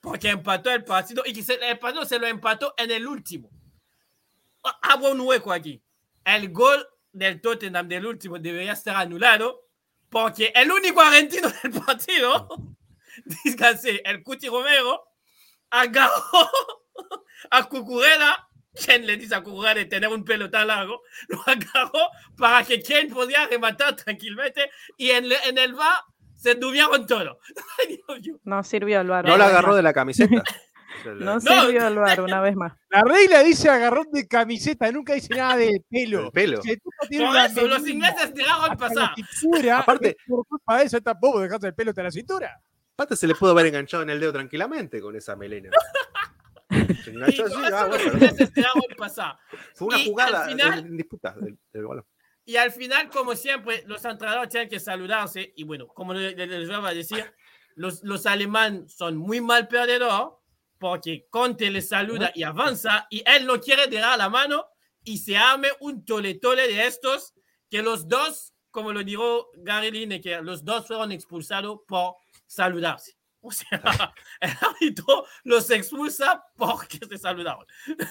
[0.00, 3.48] porque empató el partido y se, el partido se lo empató en el último.
[4.82, 5.80] Hago un hueco aquí.
[6.24, 9.68] El gol del Tottenham del último debería estar anulado
[10.08, 12.48] porque el único argentino del partido,
[13.44, 15.09] dígase el Cuti Romero,
[15.70, 16.50] agarró
[17.50, 22.10] a Cucurella, quien le dice a Cucurella de tener un pelo tan largo, lo agarró
[22.36, 25.98] para que quien podía rematar tranquilamente y en, en el bar
[26.36, 27.38] se durmieron todo.
[28.44, 29.26] No sirvió el bar.
[29.26, 30.42] No la agarró de la camiseta.
[31.18, 32.72] No sirvió el bar una vez más.
[32.90, 36.26] La regla dice agarrón de camiseta, nunca dice nada de pelo.
[36.26, 36.62] El pelo.
[36.62, 39.14] Si eso, los ingleses tiraron pasar.
[39.72, 42.60] Aparte, por culpa de eso tampoco dejaste el pelo hasta la cintura.
[43.00, 45.70] Aparte se le pudo haber enganchado en el dedo tranquilamente con esa melena.
[47.02, 48.20] Se enganchó así, ah, bueno.
[49.72, 52.04] Fue una jugada en disputa del, del balón.
[52.44, 55.50] Y al final, como siempre, los entrenadores tienen que saludarse.
[55.56, 57.24] Y bueno, como les, les voy a decir,
[57.74, 60.36] los, los alemanes son muy mal perdedores
[60.78, 64.66] porque Conte le saluda y avanza y él no quiere dejar la mano
[65.04, 67.32] y se arme un tole tole de estos
[67.70, 72.16] que los dos, como lo dijo Gary Lineker, los dos fueron expulsados por
[72.50, 73.16] saludarse.
[73.42, 73.70] O sea,
[74.40, 77.64] el árbitro los expulsa porque se saludaron.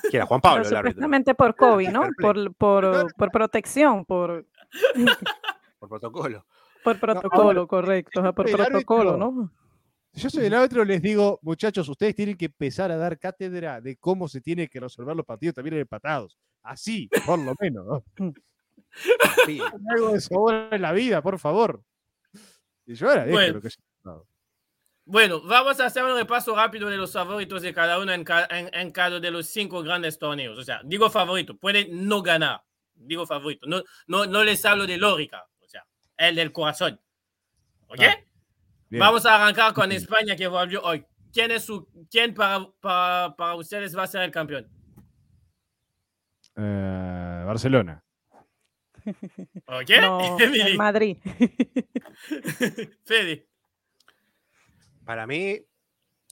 [0.09, 0.65] Que era Juan Pablo.
[0.65, 2.09] Supuestamente por COVID, ¿no?
[2.19, 4.47] Por, por, por protección, por...
[5.79, 6.45] por protocolo.
[6.83, 8.33] Por protocolo, correcto.
[8.33, 9.51] por protocolo, ¿no?
[10.13, 13.97] Yo soy el árbitro, les digo, muchachos, ustedes tienen que empezar a dar cátedra de
[13.97, 16.39] cómo se tiene que resolver los partidos también empatados.
[16.63, 18.01] Así, por lo menos.
[19.89, 21.83] Algo de sabor en la vida, por favor.
[22.87, 23.61] Y yo era bueno.
[23.61, 23.69] que
[25.05, 28.91] bueno, vamos a hacer un repaso rápido de los favoritos de cada uno en, en,
[28.91, 30.57] cada de los cinco grandes torneos.
[30.57, 32.63] O sea, digo favorito, puede no ganar.
[32.93, 33.65] Digo favorito.
[33.67, 35.47] No, no, no les hablo de lógica.
[35.61, 35.83] O sea,
[36.15, 37.01] el del corazón.
[37.87, 38.01] ¿Ok?
[38.91, 41.03] Vamos a arrancar con España que volvió hoy.
[41.33, 44.67] ¿Quién, es su, quién para, para, para ustedes va a ser el campeón?
[46.55, 48.03] Uh, Barcelona.
[49.65, 49.89] ¿Ok?
[50.01, 50.37] No,
[50.77, 51.17] Madrid.
[53.05, 53.48] Fede.
[55.09, 55.59] Para mí,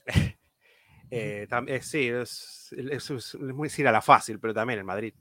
[1.10, 5.16] eh, eh, sí, es, es, es, muy decir a la fácil, pero también el Madrid.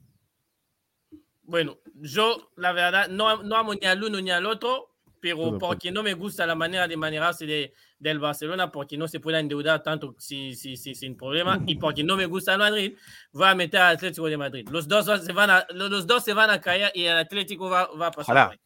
[1.41, 5.91] Bueno, yo la verdad no, no amo ni al uno ni al otro, pero porque
[5.91, 9.81] no me gusta la manera de manejarse de, del Barcelona, porque no se puede endeudar
[9.81, 12.95] tanto si, si, si, sin problema, y porque no me gusta el Madrid,
[13.41, 14.69] va a meter al Atlético de Madrid.
[14.69, 17.87] Los dos se van a, los dos se van a caer y el Atlético va,
[17.87, 18.35] va a pasar.
[18.35, 18.59] Ojalá.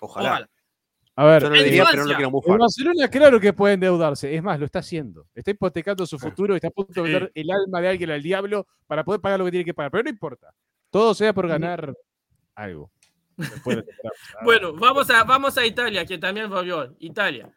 [0.00, 0.30] Ojalá.
[0.30, 0.50] Ojalá.
[1.18, 4.60] A ver, no diría, pero no lo el Barcelona claro que puede endeudarse, es más,
[4.60, 5.26] lo está haciendo.
[5.34, 8.66] Está hipotecando su futuro, está a punto de vender el alma de alguien al diablo
[8.86, 10.52] para poder pagar lo que tiene que pagar, pero no importa.
[10.90, 11.94] Todo sea por ganar
[12.54, 12.92] algo.
[14.44, 16.94] bueno, vamos a, vamos a Italia, que también volvió.
[16.98, 17.50] Italia.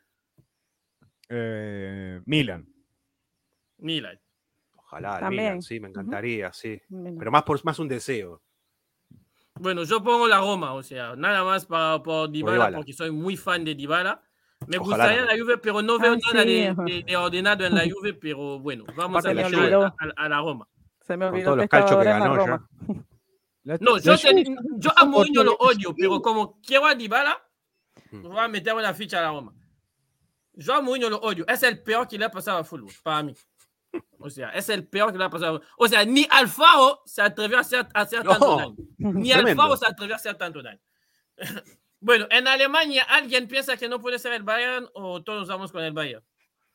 [1.28, 2.66] Eh, Milan.
[3.80, 4.18] Milan.
[4.78, 6.82] Ojalá, Milan, sí, me encantaría, sí.
[6.88, 8.42] Pero más por más un deseo.
[9.60, 13.36] Bueno, yo pongo la Roma, o sea, nada más para, por Dybala, porque soy muy
[13.36, 14.22] fan de Dybala.
[14.68, 18.86] Me gustaría la Juve, pero no veo nada de, ordenado en la Juve, pero bueno,
[18.96, 20.68] vamos a, la a, la Roma.
[21.02, 22.70] Se me olvidó que estaba que ganó, Roma.
[23.64, 24.16] No, yo,
[24.78, 27.38] yo a Mourinho lo odio, pero como quiero a Dybala,
[28.12, 28.22] hmm.
[28.22, 29.54] voy a meter una ficha a la Roma.
[30.54, 31.46] Yo a Mourinho lo odio.
[31.48, 33.36] Es el peor que le ha pasado a fútbol, para mí.
[34.20, 35.62] O sea, es el peor que le ha pasado.
[35.78, 38.76] O sea, ni Alfaro se atrevió a hacer, tanto daño.
[38.98, 40.80] Ni Alfaro se atrevió a hacer tanto daño.
[42.00, 45.84] bueno, en Alemania, ¿alguien piensa que no puede ser el Bayern o todos vamos con
[45.84, 46.24] el Bayern?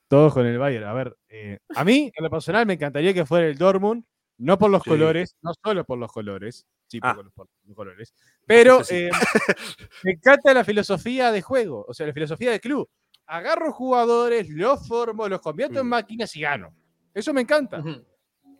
[0.09, 0.87] Todos con el Bayern.
[0.87, 4.05] A ver, eh, a mí, en lo personal, me encantaría que fuera el Dortmund,
[4.39, 7.23] no por los colores, no solo por los colores, sí, por, ah.
[7.23, 8.15] los, colores,
[8.47, 9.11] pero eh,
[10.05, 12.89] me encanta la filosofía de juego, o sea, la filosofía de club.
[13.27, 15.91] Agarro jugadores, los formo, los convierto en mm.
[15.91, 16.75] máquinas y gano.
[17.15, 17.83] Eso me encanta.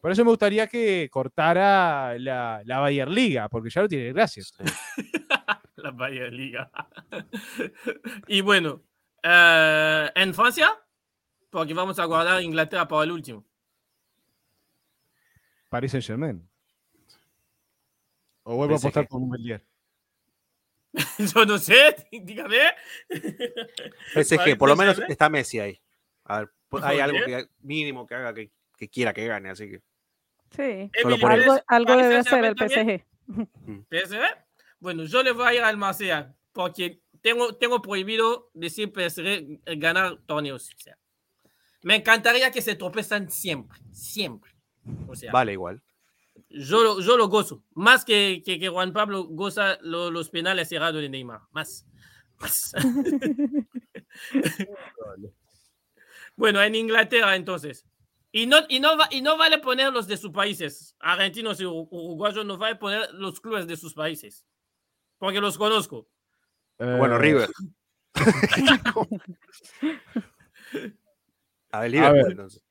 [0.01, 4.55] Por eso me gustaría que cortara la, la Bayer Liga, porque ya no tiene gracias.
[5.77, 6.71] la Bayer Liga.
[8.29, 8.83] y bueno,
[9.23, 10.73] eh, en Francia,
[11.51, 13.45] porque vamos a guardar Inglaterra para el último.
[15.69, 16.49] Paris Saint Germain.
[18.45, 19.67] O vuelvo a apostar por Montpellier.
[21.35, 22.59] Yo no sé, dígame.
[24.45, 25.84] que por lo menos está Messi ahí.
[26.25, 28.51] A ver, pues, hay algo que, mínimo que haga que,
[28.91, 29.83] quiera que gane, así que.
[30.51, 30.91] Sí,
[31.69, 33.05] algo, debe hacer el PSG.
[33.91, 34.21] ¿PSG?
[34.79, 40.19] Bueno, yo le voy a ir al Marsella porque tengo, tengo prohibido decir PSG ganar
[40.27, 40.71] torneos.
[41.83, 44.53] me encantaría que se tropezan siempre, siempre.
[45.33, 45.83] vale, igual.
[46.49, 47.63] Yo lo, yo lo gozo.
[47.75, 51.41] Más que, que, que Juan Pablo goza los penales cerrados de Neymar.
[51.51, 51.87] Más.
[52.39, 52.73] Más.
[56.37, 57.87] Bueno, en Inglaterra entonces.
[58.33, 60.97] Y no, y, no y no vale poner los de sus países.
[60.99, 64.45] Argentinos y uruguayos no vale poner los clubes de sus países.
[65.19, 66.09] Porque los conozco.
[66.79, 67.49] Bueno, River.
[71.71, 72.65] a ver, Liverpool entonces.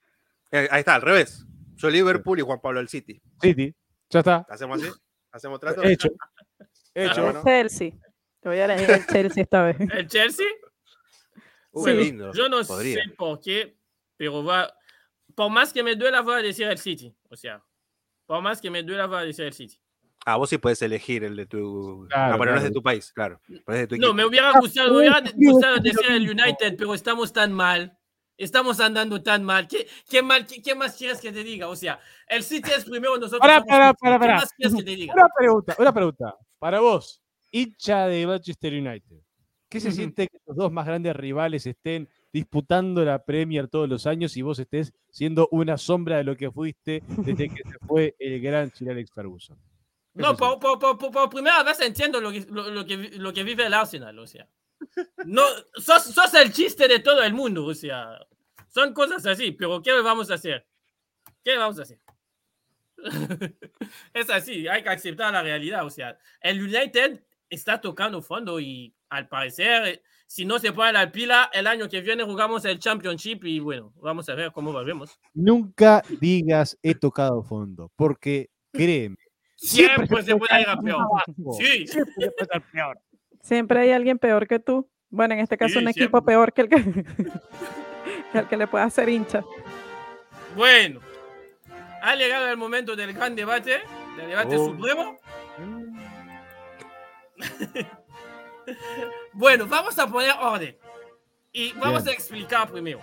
[0.52, 1.46] Eh, ahí está, al revés.
[1.76, 3.22] Yo Liverpool y Juan Pablo el City.
[3.42, 3.74] City.
[4.10, 4.46] Ya está.
[4.50, 4.92] ¿Hacemos así?
[5.32, 5.84] ¿Hacemos trato?
[5.84, 6.10] Hecho.
[6.94, 7.30] Hecho.
[7.30, 7.92] El Chelsea.
[8.40, 9.78] Te voy a elegir el Chelsea esta vez.
[9.80, 10.46] ¿El Chelsea?
[11.74, 13.78] Yo no sé por qué,
[14.18, 14.74] pero va.
[15.36, 17.16] Por más que me duela, voy a decir el City.
[17.30, 17.64] O sea,
[18.26, 19.80] por más que me duela, voy a decir el City.
[20.26, 22.08] Ah, vos sí puedes elegir el de tu.
[22.10, 23.42] no, pero no es de tu país, claro.
[23.98, 27.98] no, me hubiera gustado, me hubiera gustado decir el United, pero estamos tan mal.
[28.36, 29.68] Estamos andando tan mal.
[29.68, 31.68] ¿Qué, qué, mal qué, más quieres que te diga?
[31.68, 33.40] O sea, el City es primero, nosotros.
[33.40, 34.34] Para, para, para, para.
[34.34, 35.14] ¿Qué más quieres que te diga?
[35.14, 36.36] Una pregunta, una pregunta.
[36.58, 39.18] Para vos, hincha de Manchester United.
[39.74, 44.06] ¿Qué se siente que los dos más grandes rivales estén disputando la Premier todos los
[44.06, 48.16] años y vos estés siendo una sombra de lo que fuiste desde que se fue
[48.20, 49.58] el gran Sir Alex Ferguson?
[50.14, 54.20] No, por, por, primera vez entiendo lo que, lo, que, lo que vive el Arsenal,
[54.20, 54.48] o sea.
[55.26, 55.42] No,
[55.74, 58.20] sos, sos, el chiste de todo el mundo, o sea.
[58.68, 60.68] Son cosas así, pero ¿qué vamos a hacer?
[61.44, 61.98] ¿Qué vamos a hacer?
[64.14, 66.20] es así, hay que aceptar la realidad, o sea.
[66.42, 71.68] El United está tocando fondo y al parecer, si no se pone la pila, el
[71.68, 75.20] año que viene jugamos el Championship y bueno, vamos a ver cómo volvemos.
[75.34, 79.18] Nunca digas he tocado fondo, porque créeme.
[79.56, 81.06] Siempre, se puede ir a peor.
[81.58, 81.88] Sí.
[81.88, 83.00] Siempre peor.
[83.42, 84.90] Siempre hay alguien peor que tú.
[85.10, 86.70] Bueno, en este caso un equipo peor que el
[88.32, 89.44] que, el que le pueda hacer hincha.
[90.56, 91.00] Bueno,
[92.02, 93.82] ha llegado el momento del gran debate,
[94.18, 94.66] del debate oh.
[94.66, 95.20] supremo.
[99.34, 100.78] bueno, vamos a poner orden.
[101.52, 103.00] Y vamos a explicar primero.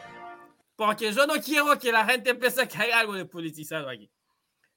[0.75, 4.11] Porque yo no quiero que la gente piense que hay algo de politizado aquí.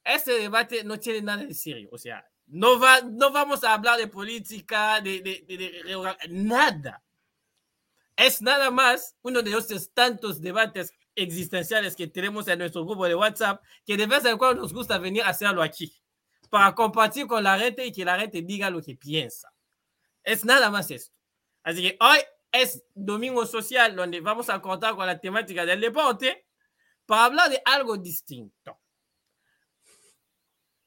[0.03, 1.89] Este debate no tiene nada de serio.
[1.91, 7.01] O sea, no, va, no vamos a hablar de política, de, de, de, nada.
[8.15, 13.15] Es nada más uno de esos tantos debates existenciales que tenemos en nuestro grupo de
[13.15, 15.93] WhatsApp que de vez en cuando nos gusta venir a hacerlo aquí
[16.49, 19.52] para compartir con la gente y que la gente diga lo que piensa.
[20.23, 21.15] Es nada más esto.
[21.63, 22.19] Así que hoy
[22.51, 26.47] es Domingo Social, donde vamos a contar con la temática del deporte
[27.05, 28.79] para hablar de algo distinto.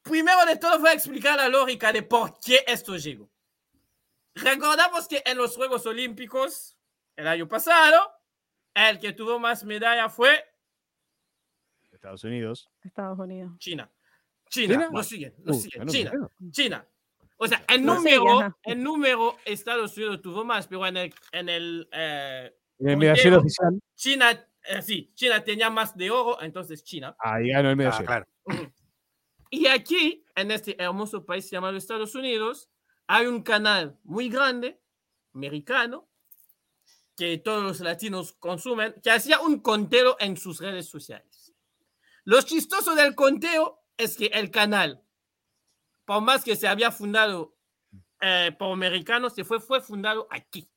[0.01, 3.29] Primero de todo, voy a explicar la lógica de por qué esto llegó.
[4.35, 6.77] Recordamos que en los Juegos Olímpicos,
[7.15, 8.11] el año pasado,
[8.73, 10.43] el que tuvo más medallas fue
[11.97, 12.69] Estados Unidos.
[12.83, 13.51] Estados Unidos.
[13.57, 13.91] China.
[14.49, 15.87] China, lo siguen, lo uh, siguen.
[15.87, 16.11] China,
[16.51, 16.87] China.
[17.37, 21.87] O sea, en número, en número, Estados Unidos tuvo más, pero en el, en el,
[21.91, 23.79] eh, oficial.
[23.95, 24.31] China,
[24.63, 27.15] eh, sí, China tenía más de oro, entonces China.
[27.19, 28.03] Ahí ganó el medallero.
[28.03, 28.25] Ah, claro.
[29.49, 32.69] Y aquí, en este hermoso país llamado Estados Unidos,
[33.07, 34.81] hay un canal muy grande,
[35.33, 36.09] americano,
[37.15, 41.53] que todos los latinos consumen, que hacía un conteo en sus redes sociales.
[42.25, 45.01] Lo chistoso del conteo es que el canal
[46.07, 47.53] por más que se había fundado
[48.21, 50.71] eh, por americanos, se fue, fue fundado aquí.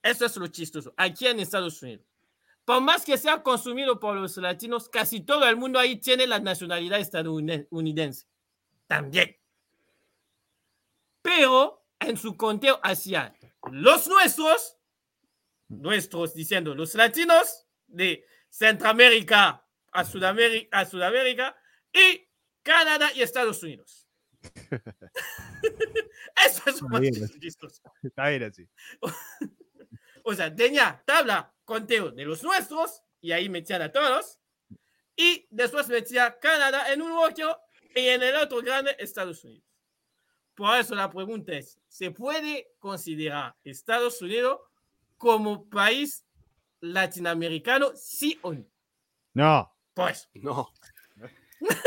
[0.00, 2.06] Eso es lo chistoso, aquí en Estados Unidos.
[2.64, 6.38] Por más que sea consumido por los latinos, casi todo el mundo ahí tiene la
[6.38, 8.28] nacionalidad estadounidense.
[8.86, 9.36] También.
[11.22, 13.34] Pero en su conteo hacia
[13.72, 14.76] los nuestros,
[15.66, 21.56] nuestros diciendo los latinos de Centroamérica a Sudamérica, a Sudamérica
[21.92, 22.28] y
[22.62, 23.99] Canadá y Estados Unidos.
[26.46, 27.00] Eso es más
[27.40, 27.82] chistoso.
[28.02, 28.68] Está bien así.
[30.22, 34.38] O sea, tenía tabla conteo de los nuestros y ahí metían a todos.
[35.16, 37.58] Y después metía Canadá en un otro
[37.94, 39.64] y en el otro grande Estados Unidos.
[40.54, 44.60] Por eso la pregunta es, ¿se puede considerar Estados Unidos
[45.16, 46.26] como país
[46.80, 48.66] latinoamericano, sí o no?
[49.32, 49.74] No.
[49.94, 50.28] Pues.
[50.34, 50.70] No.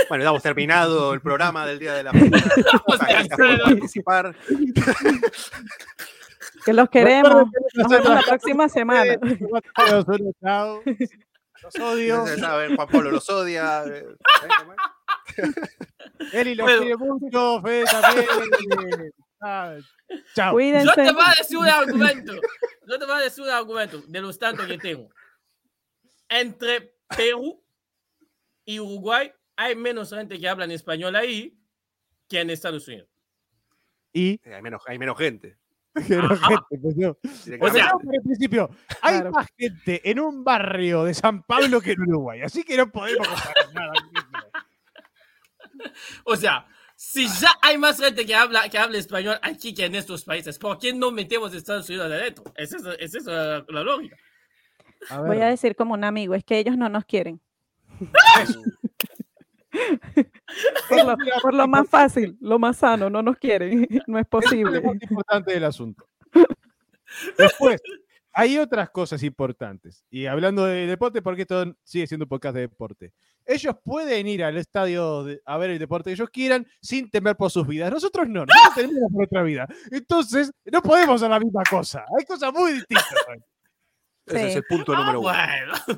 [0.10, 4.36] Bueno, hemos terminado el programa del Día de la Gracias por participar.
[6.66, 7.46] Que los queremos.
[7.74, 9.18] Nos vemos la próxima semana.
[11.64, 12.26] Los odio.
[12.26, 13.84] Juan Pablo los odia.
[13.86, 14.06] Eh,
[16.34, 19.14] Eli los quiere mucho, Fede también.
[20.36, 20.54] Chao.
[20.54, 20.88] Cuídense.
[20.88, 22.34] Yo te voy a decir un argumento.
[22.88, 25.10] Yo te voy a decir un argumento de los tantos que tengo.
[26.30, 27.64] Entre Perú
[28.66, 31.58] y Uruguay hay menos gente que habla en español ahí
[32.28, 33.10] que en Estados Unidos.
[34.14, 35.58] Y hay menos, hay menos gente.
[36.10, 36.96] Menos gente pues
[37.62, 38.68] O sea, por el principio,
[39.00, 42.92] hay más gente en un barrio de San Pablo que en Uruguay, así que no
[42.92, 43.94] podemos comparar nada.
[46.24, 49.96] O sea, si ya hay más gente que habla, que habla español aquí que en
[49.96, 52.46] estos países, ¿por qué no metemos Estados Unidos adentro?
[52.56, 54.18] Es eso, es eso la, la lógica.
[55.26, 57.42] Voy a decir como un amigo, es que ellos no nos quieren.
[61.42, 64.78] por, lo, más fácil, lo más sano, no nos quieren, no es posible.
[64.78, 66.08] Es lo más importante del asunto.
[67.38, 67.82] Después,
[68.34, 70.06] hay otras cosas importantes.
[70.10, 73.14] Y hablando de deporte, porque esto sigue siendo un podcast de deporte.
[73.46, 77.52] Ellos pueden ir al estadio a ver el deporte que ellos quieran sin temer por
[77.52, 77.92] sus vidas.
[77.92, 79.68] Nosotros no, nosotros tenemos nuestra vida.
[79.92, 82.06] Entonces, no podemos hacer la misma cosa.
[82.18, 83.14] Hay cosas muy distintas.
[84.26, 85.34] Ese es el punto número uno.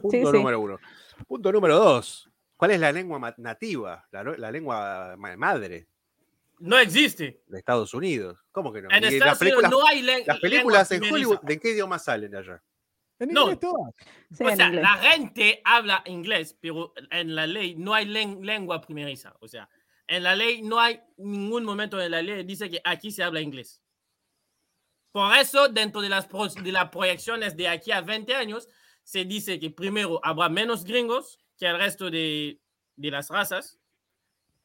[0.01, 0.80] Punto número uno.
[1.28, 2.30] Punto número dos.
[2.57, 5.87] ¿Cuál es la lengua nativa, la, lengua madre?
[6.59, 7.43] No existe.
[7.47, 8.39] De Estados Unidos.
[8.51, 8.89] ¿Cómo que no?
[8.91, 10.33] En Estados Unidos no hay lengua.
[10.33, 12.63] Las películas en Hollywood, ¿de qué idioma salen allá?
[13.19, 13.69] En inglés no.
[13.71, 19.33] o sea, la gente habla inglés, pero en la ley no hay lengua primeriza.
[19.39, 19.69] O sea,
[20.07, 23.41] en la ley no hay ningún momento de la ley dice que aquí se habla
[23.41, 23.81] inglés.
[25.11, 28.67] Por eso, dentro de las, de las proyecciones de aquí a 20 años,
[29.01, 32.59] se dice que primero habrá menos gringos que el resto de,
[32.95, 33.79] de las razas.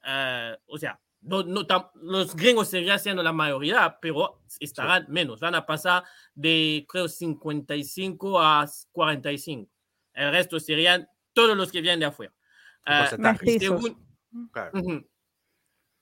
[0.03, 5.13] Uh, o sea, no, no, los gringos seguirán siendo la mayoría, pero estarán sí.
[5.13, 5.41] menos.
[5.41, 9.71] Van a pasar de, creo, 55 a 45.
[10.15, 12.33] El resto serían todos los que vienen de afuera.
[12.87, 14.71] Uh, según, claro.
[14.73, 15.07] uh -huh.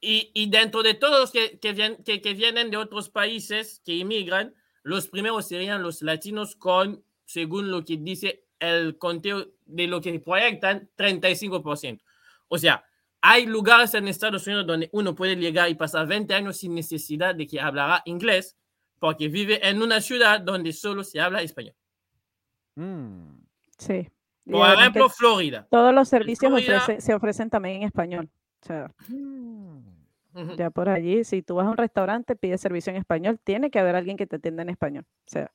[0.00, 3.82] y, y, dentro de todos los que, que, vienen, que, que, vienen de otros países
[3.84, 9.86] que inmigran, los primeros serían los latinos con, según lo que dice el conteo de
[9.86, 12.00] lo que proyectan, 35%.
[12.48, 12.84] O sea,
[13.20, 17.34] hay lugares en Estados Unidos donde uno puede llegar y pasar 20 años sin necesidad
[17.34, 18.56] de que hablara inglés,
[18.98, 21.74] porque vive en una ciudad donde solo se habla español.
[22.74, 23.40] Mm.
[23.76, 24.08] Sí.
[24.50, 25.66] Por ejemplo, Florida.
[25.70, 28.30] Todos los servicios Florida, ofrece, se ofrecen también en español.
[28.62, 30.54] O sea, mm.
[30.56, 33.78] ya por allí, si tú vas a un restaurante, pides servicio en español, tiene que
[33.78, 35.04] haber alguien que te atienda en español.
[35.26, 35.52] O sea,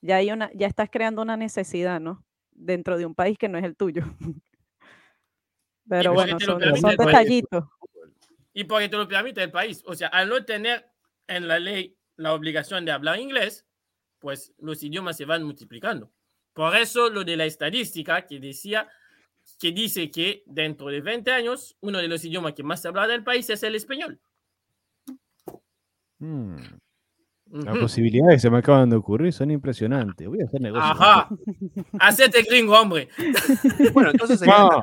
[0.00, 2.24] ya hay una, ya estás creando una necesidad, ¿no?
[2.60, 4.02] Dentro de un país que no es el tuyo.
[5.88, 7.64] Pero bueno, son, son detallitos.
[8.52, 9.82] Y porque te lo permite el país.
[9.86, 10.88] O sea, al no tener
[11.26, 13.66] en la ley la obligación de hablar inglés,
[14.18, 16.12] pues los idiomas se van multiplicando.
[16.52, 18.88] Por eso lo de la estadística que decía,
[19.58, 23.06] que dice que dentro de 20 años, uno de los idiomas que más se habla
[23.06, 24.20] del país es el español.
[26.18, 26.56] Hmm.
[27.50, 30.28] Las posibilidades que se me acaban de ocurrir son impresionantes.
[30.28, 30.84] Voy a hacer negocio.
[30.84, 31.28] Ajá.
[31.98, 33.08] Hacete gringo, hombre.
[33.92, 34.82] Bueno, entonces, sería, no.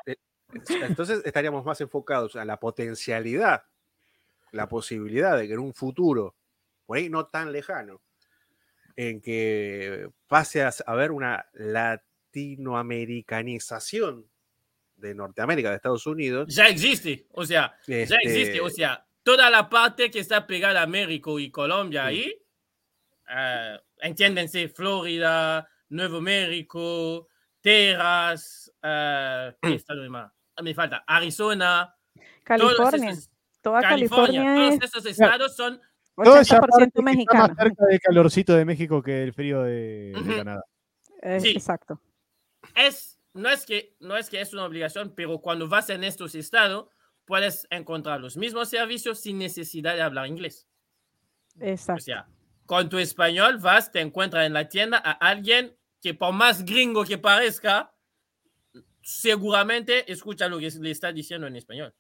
[0.88, 3.64] entonces estaríamos más enfocados a la potencialidad
[4.52, 6.36] la posibilidad de que en un futuro,
[6.86, 8.02] por ahí no tan lejano,
[8.96, 14.28] en que pase a haber una latinoamericanización
[14.96, 16.48] de Norteamérica, de Estados Unidos.
[16.54, 20.82] Ya existe, o sea, ya existe, o este sea, toda la parte que está pegada
[20.82, 22.34] a México y Colombia ahí,
[23.30, 27.28] uh, entiéndense, Florida, Nuevo México,
[27.62, 30.32] Texas, uh, ¿qué estado más?
[30.62, 31.94] Me falta, Arizona,
[32.44, 33.16] California.
[33.62, 35.82] Toda California, California todos esos estados son
[36.16, 37.48] 80% mexicano.
[37.48, 40.64] Más cerca del calorcito de México que el frío de, Canadá.
[41.40, 41.50] sí.
[41.50, 42.02] Exacto.
[42.76, 46.34] Es, no, es que, no es que es una obligación, pero cuando vas en estos
[46.36, 46.90] estados,
[47.26, 50.68] puedes encontrar los mismos servicios sin necesidad de hablar inglés.
[51.60, 52.02] Exacto.
[52.02, 52.28] O sea,
[52.68, 57.04] con tu español vas, te encuentras en la tienda a alguien que por más gringo
[57.06, 57.92] que parezca,
[59.02, 61.96] seguramente escucha lo que le está diciendo en español.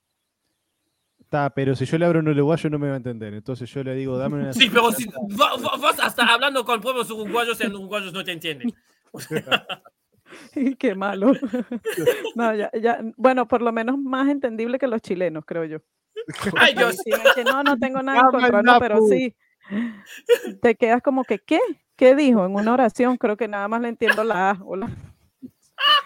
[1.20, 3.34] Está, pero si yo le abro un uruguayo no me va a entender.
[3.34, 4.54] Entonces yo le digo, dame una.
[4.54, 8.74] Sí, pero si vos hasta hablando con pueblos uruguayos, en uruguayos no te entienden.
[10.78, 11.32] Qué malo.
[12.36, 15.80] No, ya, ya, bueno, por lo menos más entendible que los chilenos, creo yo.
[16.56, 16.98] Ay, Dios.
[17.46, 19.34] no, no tengo nada en contra, no, pero sí.
[20.62, 21.60] Te quedas como que, ¿qué?
[21.96, 22.46] ¿Qué dijo?
[22.46, 24.60] En una oración, creo que nada más le entiendo la A.
[24.64, 24.90] Hola.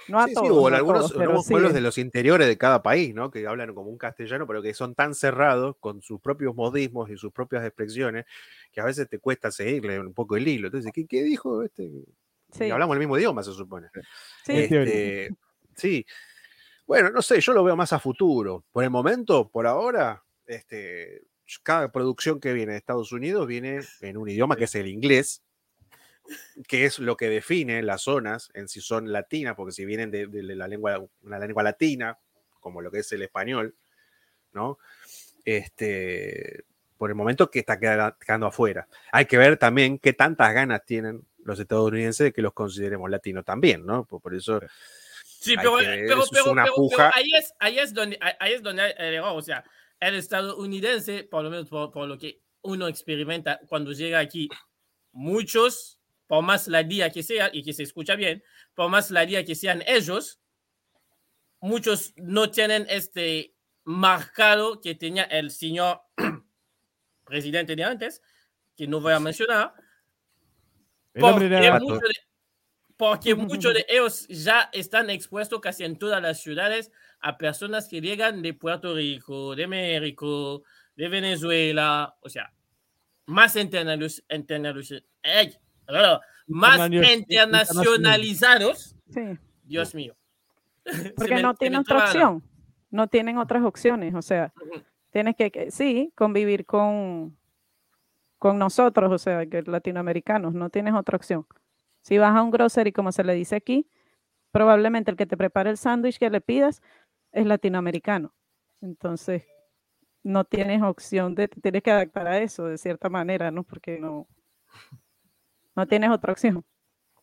[0.09, 1.13] No a todos, o en algunos,
[1.47, 3.31] pueblos de los interiores de cada país, ¿no?
[3.31, 7.15] Que hablan como un castellano, pero que son tan cerrados con sus propios modismos y
[7.15, 8.25] sus propias expresiones
[8.73, 10.67] que a veces te cuesta seguirle un poco el hilo.
[10.67, 11.89] Entonces, ¿qué, qué dijo este?
[12.59, 13.87] Y hablamos el mismo idioma, se supone.
[14.45, 14.53] Sí.
[14.53, 15.29] Este,
[15.75, 16.05] sí.
[16.85, 18.65] Bueno, no sé, yo lo veo más a futuro.
[18.71, 21.21] Por el momento, por ahora, este,
[21.59, 25.43] cada producción que viene de Estados Unidos viene en un idioma que es el inglés,
[26.67, 30.27] que es lo que define las zonas en si son latinas, porque si vienen de,
[30.55, 32.17] la lengua, una lengua latina,
[32.59, 33.75] como lo que es el español,
[34.53, 34.77] ¿no?
[35.43, 36.65] Este,
[36.97, 38.87] por el momento que está quedando afuera.
[39.11, 43.43] Hay que ver también qué tantas ganas tienen los estadounidenses de que los consideremos latinos
[43.43, 44.05] también, ¿no?
[44.05, 44.61] Por, eso.
[45.23, 49.63] Sí, pero, ahí, es, ahí, es donde, ahí es donde hay o sea,
[50.01, 54.49] el estadounidense, por lo menos por lo que uno experimenta cuando llega aquí,
[55.13, 58.43] muchos por más la día que sea y que se escucha bien,
[58.73, 60.39] por más la día que sean ellos,
[61.59, 66.01] muchos no tienen este marcado que tenía el señor
[67.25, 68.21] presidente de antes,
[68.75, 69.73] que no voy a mencionar,
[72.97, 76.91] porque, muchos de, ellos ya están expuestos casi en todas las ciudades
[77.21, 80.63] a personas que llegan de Puerto Rico, de México,
[80.95, 82.51] de Venezuela, o sea,
[83.27, 84.23] más internacionales,
[86.47, 88.95] más internacionalizados.
[89.63, 90.15] Dios mío.
[91.15, 92.43] Porque no tienen otra opción.
[92.89, 94.13] No tienen otras opciones.
[94.15, 94.53] O sea,
[95.11, 97.37] tienes que, sí, convivir con,
[98.37, 101.45] con nosotros, o sea, que latinoamericanos, no tienes otra opción.
[102.01, 103.87] Si vas a un grocery, como se le dice aquí,
[104.51, 106.81] probablemente el que te prepare el sándwich que le pidas
[107.31, 108.33] es latinoamericano.
[108.81, 109.45] Entonces,
[110.23, 113.63] no tienes opción de, tienes que adaptar a eso de cierta manera, ¿no?
[113.63, 114.27] Porque no,
[115.75, 116.63] no tienes otra opción.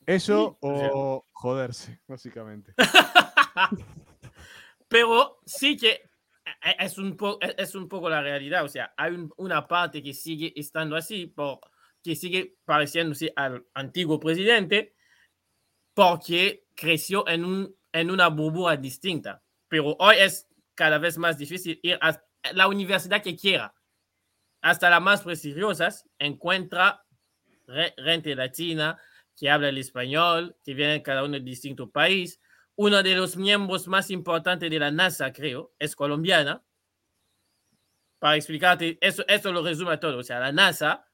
[0.06, 2.72] Eso o joderse, básicamente.
[4.88, 7.16] Pero sí que e, e, es un,
[7.56, 8.64] es un poco la realidad.
[8.64, 11.60] O sea, hay una parte que sigue estando así, por,
[12.02, 14.94] que sigue pareciéndose al antiguo presidente,
[15.94, 19.42] porque creció en, un, en una burbuja distinta.
[19.68, 23.74] Pero hoy es cada vez más difícil ir a la universidad que quiera.
[24.60, 27.04] Hasta las más prestigiosas encuentra
[27.96, 28.98] gente latina
[29.36, 32.40] que habla el español, que viene cada uno de distinto país.
[32.74, 36.64] Uno de los miembros más importantes de la NASA, creo, es colombiana.
[38.18, 40.18] Para explicarte, eso, eso lo resume todo.
[40.18, 41.06] O sea, la NASA,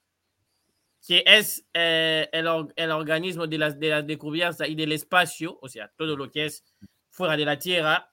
[1.06, 2.46] que es eh, el,
[2.76, 6.46] el, organismo de las, de las descubiertas y del espacio, o sea, todo lo que
[6.46, 6.64] es
[7.10, 8.10] fuera de la Tierra.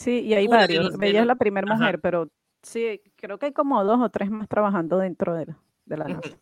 [0.00, 0.94] Sí, y hay varios.
[1.02, 2.30] Ella es la primera mujer, pero
[2.62, 6.04] sí, creo que hay como dos o tres más trabajando dentro de la, de la
[6.04, 6.38] NASA.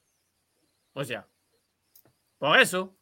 [0.93, 1.27] O sea,
[2.39, 2.97] por eso.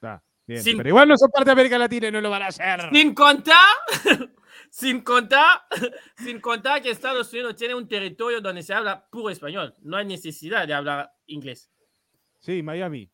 [0.00, 2.90] pero igual no son parte de América Latina y no lo van a hacer.
[2.92, 3.76] Sin contar,
[4.70, 5.62] sin contar,
[6.16, 9.74] sin contar que Estados Unidos tiene un territorio donde se habla puro español.
[9.80, 11.70] No hay necesidad de hablar inglés.
[12.40, 13.08] Sí, Miami.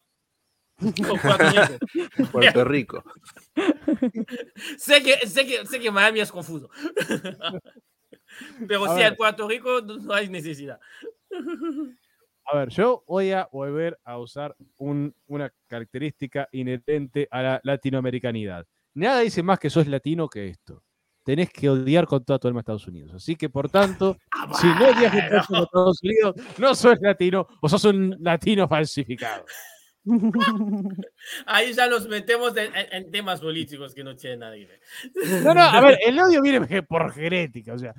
[2.32, 3.04] Puerto Rico.
[4.78, 6.70] sé, que, sé, que, sé que Miami es confuso.
[8.66, 10.80] Pero si en Puerto Rico no hay necesidad.
[12.44, 18.66] A ver, yo voy a volver a usar una característica inherente a la latinoamericanidad.
[18.94, 20.82] Nada dice más que sos latino que esto.
[21.24, 23.14] tenés que odiar con toda tu alma a Estados Unidos.
[23.14, 25.12] Así que, por tanto, ah, si no odias
[25.46, 29.44] con a Estados Unidos, no sos latino o sos un latino falsificado.
[31.46, 34.80] Ahí ya nos metemos en, temas políticos que no tienen nada que ver.
[35.42, 37.94] No, no, a ver, el odio viene por genética, o sea.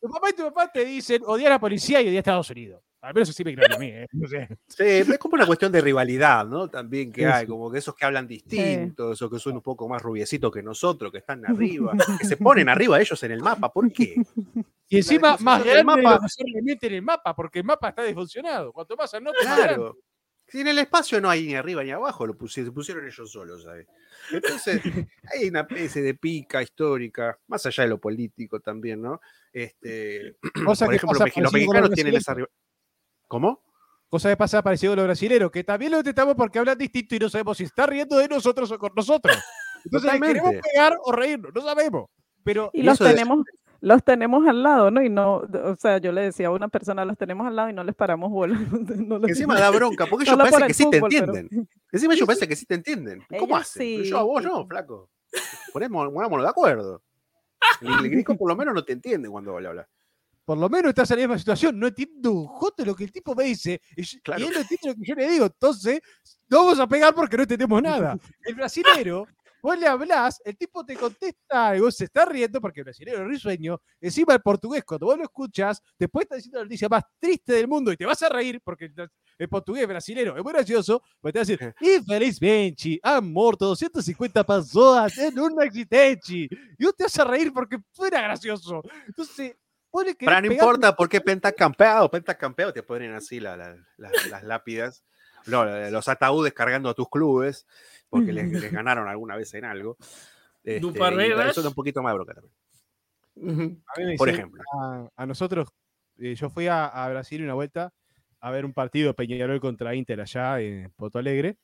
[0.00, 2.50] Tu papá y tu papá te dicen odiar a la policía y odiar a Estados
[2.50, 2.82] Unidos.
[3.02, 4.06] Al menos así me creo a mí, ¿eh?
[4.12, 4.48] no sé.
[4.68, 6.68] Sí, es como una cuestión de rivalidad, ¿no?
[6.68, 10.00] También que hay, como que esos que hablan distintos, esos que son un poco más
[10.00, 13.92] rubiecitos que nosotros, que están arriba, que se ponen arriba ellos en el mapa, ¿por
[13.92, 14.14] qué?
[14.88, 18.72] Y encima más grande mapa, de en el mapa, porque el mapa está disfuncionado.
[18.72, 19.96] Cuanto más al claro.
[20.52, 23.32] Si en el espacio no hay ni arriba ni abajo, lo pusieron, se pusieron ellos
[23.32, 23.86] solos, ¿sabes?
[24.30, 24.82] Entonces,
[25.32, 29.18] hay una especie de pica histórica, más allá de lo político también, ¿no?
[29.50, 32.36] Este, por ejemplo, los mexicanos tienen esa
[33.28, 33.64] ¿Cómo?
[34.10, 37.18] Cosa que pasa parecido a los brasileños, que también lo detectamos porque hablan distinto y
[37.18, 39.34] no sabemos si está riendo de nosotros o con nosotros.
[39.86, 42.10] Entonces, queremos pegar o reírnos, no sabemos.
[42.44, 43.42] Pero y los tenemos,
[43.82, 45.02] los tenemos al lado, ¿no?
[45.02, 47.72] Y no, o sea, yo le decía a una persona, los tenemos al lado y
[47.72, 48.54] no les paramos bola.
[49.28, 51.68] Encima da bronca, porque ellos parece que sí te entienden.
[51.90, 53.24] Encima ellos parece que sí te entienden.
[53.38, 54.04] ¿Cómo hacen?
[54.04, 55.10] yo a vos no, flaco.
[55.72, 57.02] Ponemos, ponémonos de acuerdo.
[57.80, 59.86] El, gringo por lo menos no te entiende cuando le hablas
[60.44, 61.78] por lo menos estás en la misma situación.
[61.78, 63.80] No entiendo un jote lo que el tipo me dice.
[63.96, 65.46] Y, él no entiende lo que yo le digo.
[65.46, 66.00] Entonces,
[66.48, 68.18] no vamos a pegar porque no entendemos nada.
[68.44, 69.26] El brasilero,
[69.62, 73.28] vos le hablás, el tipo te contesta algo, se está riendo porque el brasilero es
[73.28, 73.80] risueño.
[74.00, 77.68] Encima el portugués, cuando vos lo escuchas, después está diciendo la noticia más triste del
[77.68, 78.90] mundo y te vas a reír porque
[79.38, 84.44] el portugués brasilero es muy gracioso, pero te va a decir, infelizmente han muerto 250
[84.44, 86.48] personas en un accidente.
[86.78, 88.82] Y vos te vas a reír porque fuera gracioso.
[89.06, 89.56] Entonces,
[90.18, 93.76] pero no importa porque pentacampeado, pentacampeado, te ponen así las
[94.42, 95.04] lápidas,
[95.46, 97.66] los ataúdes cargando a tus clubes,
[98.08, 99.96] porque les, ganaron alguna vez en algo.
[100.64, 103.82] Este, eso es un poquito más broca también.
[104.18, 104.62] Por ejemplo.
[105.16, 105.68] A, nosotros,
[106.18, 107.92] eh, yo fui a, Brasil una vuelta
[108.40, 111.58] a ver un partido Peñarol contra Inter allá en Porto Alegre.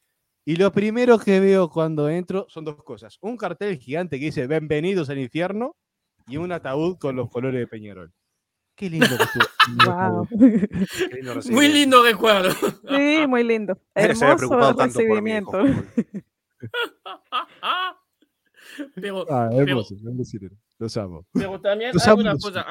[0.44, 3.18] Y lo primero que veo cuando entro son dos cosas.
[3.20, 5.76] Un cartel gigante que dice Bienvenidos al infierno
[6.26, 8.12] y un ataúd con los colores de Peñarol.
[8.78, 10.28] Qué lindo que estuvo.
[11.50, 12.54] muy lindo recuerdo.
[12.88, 13.76] Sí, muy lindo.
[13.94, 15.64] Hermoso recibimiento.
[18.94, 21.26] pero, ah, hermoso, pero, los amo.
[21.32, 22.66] Pero también hay, una cosa,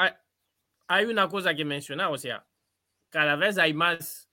[0.88, 2.48] hay, una cosa que mencionar, o sea,
[3.10, 4.27] cada vez hay más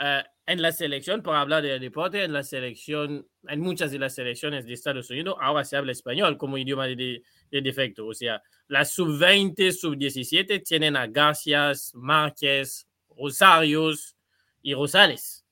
[0.00, 4.14] uh, en la selección, por hablar de deporte, en la selección, en muchas de las
[4.14, 8.06] selecciones de Estados Unidos, ahora se habla español como idioma de, de defecto.
[8.06, 14.16] O sea, las sub-20, sub-17 tienen a Garcias, Márquez, Rosarios
[14.62, 15.44] y Rosales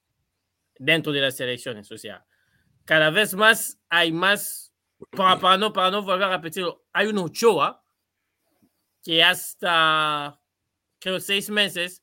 [0.78, 1.90] dentro de las selecciones.
[1.92, 2.24] O sea,
[2.84, 4.72] cada vez más hay más,
[5.10, 7.84] para, no, para no volver a repetirlo, hay un Ochoa
[9.02, 10.40] que hasta,
[10.98, 12.02] creo, seis meses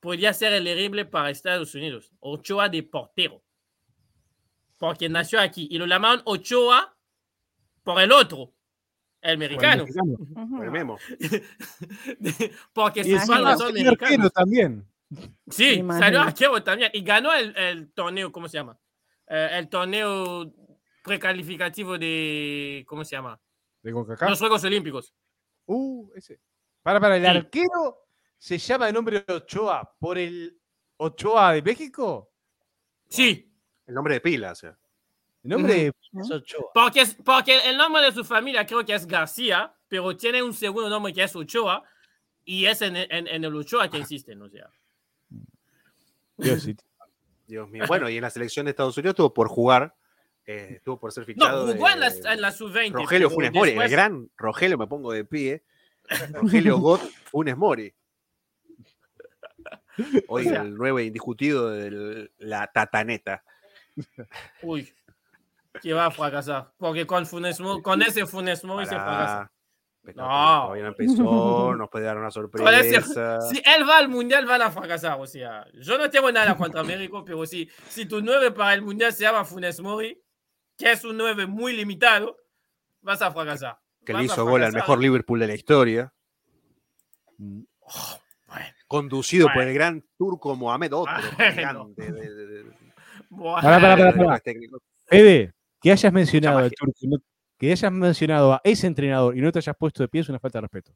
[0.00, 2.12] podría ser elegible para Estados Unidos.
[2.20, 3.42] Ochoa de portero.
[4.78, 6.96] Porque nació aquí y lo llamaron Ochoa
[7.82, 8.54] por el otro,
[9.20, 9.84] el americano.
[10.62, 10.98] el memo.
[12.72, 14.86] Porque sus padres son también.
[15.48, 16.90] Sí, salió arquero también.
[16.94, 18.78] Y ganó el, el torneo, ¿cómo se llama?
[19.28, 20.52] Eh, el torneo
[21.04, 22.84] precalificativo de.
[22.86, 23.40] ¿Cómo se llama?
[23.82, 25.14] ¿De Los Juegos Olímpicos.
[25.66, 26.40] Uh, ese.
[26.82, 28.09] Para, para, el arquero
[28.40, 30.58] se llama el nombre de Ochoa por el
[30.96, 32.32] Ochoa de México.
[33.06, 33.52] Sí.
[33.86, 34.78] El nombre de pila, o sea.
[35.44, 35.92] El nombre de
[36.32, 36.70] Ochoa.
[36.72, 40.88] Porque, porque el nombre de su familia creo que es García, pero tiene un segundo
[40.88, 41.84] nombre que es Ochoa,
[42.42, 44.70] y es en, en, el Ochoa que existen, o sea.
[46.38, 46.66] Dios,
[47.46, 47.84] Dios mío.
[47.86, 49.94] Bueno, y en la selección de Estados Unidos tuvo por jugar,
[50.46, 51.66] eh, estuvo por ser fichado.
[51.66, 52.92] No, jugó en, la, en la sub-20.
[52.92, 55.62] Rogelio Funes Mori, el gran Rogelio, me pongo de pie.
[56.32, 57.94] Rogelio Gott Funes Mori.
[60.28, 63.42] Hoy el nuevo indiscutido de la tataneta.
[64.62, 64.92] Uy,
[65.80, 66.72] que va a fracasar.
[66.78, 69.50] Porque con, Funes, con ese Funes Mori se fracasa.
[70.02, 70.12] no.
[70.14, 73.40] Todavía no empezó, nos puede dar una sorpresa.
[73.42, 75.20] si él va al mundial, van a fracasar.
[75.20, 78.82] O sea, yo no tengo nada contra México, pero si, si tu 9 para el
[78.82, 80.20] mundial se llama Funes Mori,
[80.76, 82.36] que es un 9 muy limitado,
[83.02, 83.78] vas a fracasar.
[84.04, 86.12] Que le hizo gol al mejor Liverpool de la historia.
[87.80, 88.19] Oh,
[88.90, 91.12] Conducido por el gran turco Mohamed Otto.
[93.30, 94.42] Para, para, para,
[95.08, 97.22] Ede, que hayas mencionado al turco,
[97.56, 100.40] que hayas mencionado a ese entrenador y no te hayas puesto de pie es una
[100.40, 100.92] falta de respeto.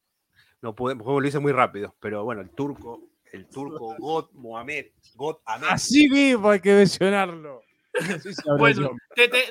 [0.61, 5.37] No podemos, lo hice muy rápido, pero bueno, el turco, el turco God Mohamed, God
[5.45, 5.69] Ahmed.
[5.71, 7.63] Así mismo hay que mencionarlo.
[8.59, 8.91] bueno,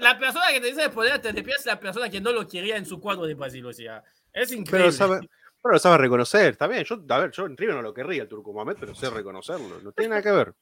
[0.01, 2.33] la persona que te dice de poder te de pie es la persona que no
[2.33, 4.93] lo quería en su cuadro de Brasil, o sea, Es increíble.
[4.99, 5.21] Pero,
[5.71, 6.83] lo sabe reconocer, está bien.
[6.83, 9.81] Yo, a ver, yo en River no lo querría el Turco Mohamed, pero sé reconocerlo.
[9.81, 10.53] No tiene nada que ver.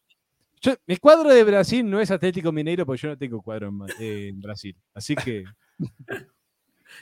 [0.85, 4.75] el cuadro de Brasil no es Atlético Mineiro porque yo no tengo cuadro en, Brasil.
[4.93, 5.43] Así que.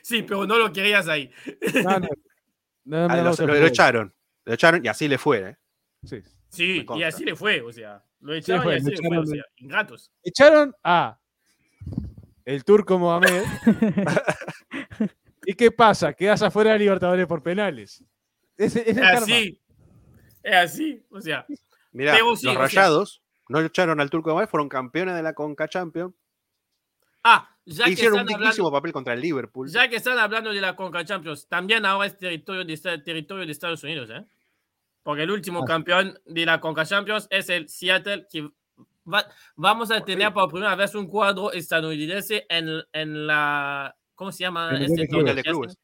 [0.02, 1.30] sí, pero no lo querías ahí.
[1.84, 2.08] No, no.
[2.92, 4.14] Ah, lo, echaron.
[4.46, 5.58] Lo echaron y así le fue, ¿eh?
[6.04, 6.22] Sí.
[6.48, 9.44] Sí, y así le fue, o sea, lo echaron y así le fue, o sea,
[9.58, 10.12] ingratos.
[10.24, 11.20] Echaron a
[12.46, 13.44] el turco Mohamed.
[15.50, 16.14] ¿Y qué pasa?
[16.14, 18.04] Quedas afuera de Libertadores por penales.
[18.56, 19.60] Es, así.
[20.44, 21.04] Es así.
[21.10, 21.44] O sea.
[21.92, 26.14] Mira, los rayados no echaron al turco Mohamed, fueron campeones de la Conca Champions.
[27.24, 29.68] Ah, ya que Hicieron un dignísimo papel contra el Liverpool.
[29.68, 33.52] Ya que están hablando de la Conca Champions, también ahora es territorio de, territorio de
[33.52, 34.24] Estados Unidos, ¿eh?
[35.02, 35.66] Porque el último ah.
[35.66, 38.48] campeón de la Conca Champions es el Seattle, que
[39.56, 43.96] vamos a tener por primera vez un cuadro estadounidense en, en la.
[44.20, 44.78] ¿Cómo se llama?
[44.78, 45.78] Este mundial de Clubes.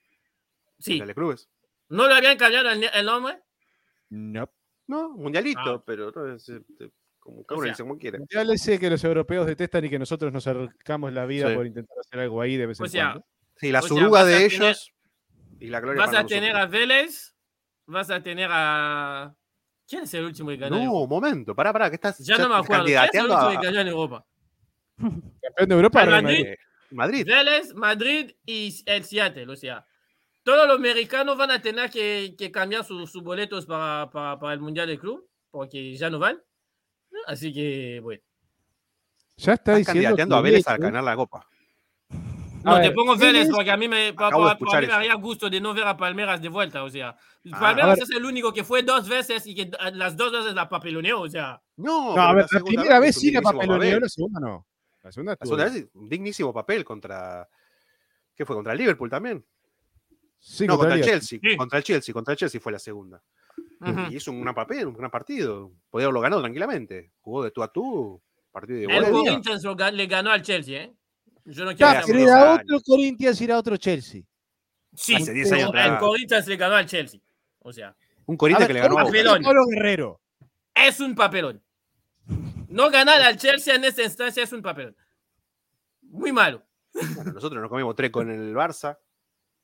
[0.77, 1.01] Sí.
[1.87, 3.39] ¿No le habían cambiado el, nombre?
[4.09, 4.51] No.
[4.87, 5.83] No, mundialito, ah.
[5.85, 6.59] pero este,
[7.17, 8.19] como cada uno dice como quiera.
[8.29, 11.97] Ya sé que los europeos detestan y que nosotros nos acercamos la vida por intentar
[11.97, 13.25] hacer algo ahí de vez en cuando.
[13.55, 14.91] Sí, la suruga de ellos
[15.61, 17.33] y la gloria Vas a tener a Vélez,
[17.85, 19.33] vas a tener a
[19.87, 20.75] ¿Quién es el último que ganó?
[20.75, 22.83] No, un momento, pará, pará, que estás ya, no me acuerdo.
[22.83, 24.25] ¿Quién es el último que ganó en Europa?
[24.97, 26.23] Campeón de Europa, Madrid.
[26.23, 26.55] Madrid.
[26.95, 29.85] Vélez, Madrid y el Seattle, o sea.
[30.43, 34.59] Todos los americanos van a tener que, que cambiar sus, boletos para, para, para, el
[34.59, 36.39] Mundial de Club, porque ya no van.
[37.25, 38.21] Así que, bueno.
[39.37, 40.35] Ya está Estás diciendo.
[40.35, 41.47] a Vélez a ganar la copa.
[42.63, 45.73] No, te pongo Vélez porque a mí me, para, mí me haría gusto de no
[45.73, 46.83] ver a Palmeras de vuelta.
[46.83, 47.09] O sea,
[47.51, 50.67] ah, Palmeras es el único que fue dos veces y que las dos veces la
[50.67, 51.21] papeloneó.
[51.21, 54.67] O sea, no, a ver, la, primera vez, sí la papeloneó, la segunda no.
[55.05, 57.47] La segunda, vez, un dignísimo papel contra.
[58.33, 58.55] ¿Qué fue?
[58.55, 59.45] ¿Contra el Liverpool también?
[60.39, 61.39] Sí, no, contra, el Chelsea.
[61.55, 62.11] Contra el Chelsea.
[62.11, 63.21] Contra el Chelsea fue la segunda.
[64.09, 65.71] Y hizo un gran papel, un gran partido.
[65.91, 67.11] Podía haberlo ganado tranquilamente.
[67.21, 68.19] Jugó de tú a tú.
[68.51, 70.93] Partido de el Corinthians le ganó al Chelsea, ¿eh?
[71.45, 74.23] Yo no quiero era otro Corinthians era otro Chelsea.
[74.95, 77.19] Sí, Hace 10 años el Corinthians le ganó al Chelsea.
[77.59, 77.95] O sea,
[78.25, 79.43] un Corinthians que le ganó a papelón.
[79.69, 80.19] Guerrero.
[80.73, 81.61] Es un papelón.
[82.75, 84.97] No ganar al Chelsea en esta instancia es un papelón.
[86.01, 86.61] Muy malo.
[86.93, 88.97] Bueno, nosotros nos comimos tres con el Barça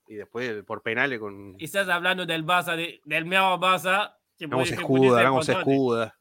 [0.08, 1.56] y después por penales con.
[1.60, 4.16] Y estás hablando del Barça, del mejor Barça.
[4.38, 6.18] Que vamos escuda, vamos escuda.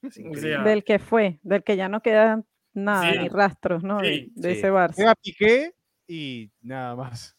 [0.00, 3.98] Del que fue, del que ya no queda nada, ni rastros, ¿no?
[3.98, 4.96] de, ese Barça.
[4.96, 5.74] Queda Piqué
[6.08, 7.36] y nada más.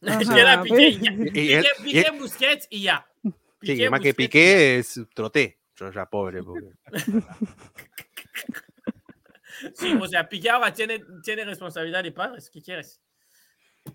[0.00, 1.30] Queda Piqué, y,
[1.84, 3.06] Piqué, Busquets y ya.
[3.60, 5.60] Piqué, más que Piqué es troté.
[5.76, 6.42] Yo ya pobre.
[9.74, 12.50] sí, o sea, Piqué ahora tiene, tiene responsabilidad de padres.
[12.50, 13.00] ¿Qué quieres?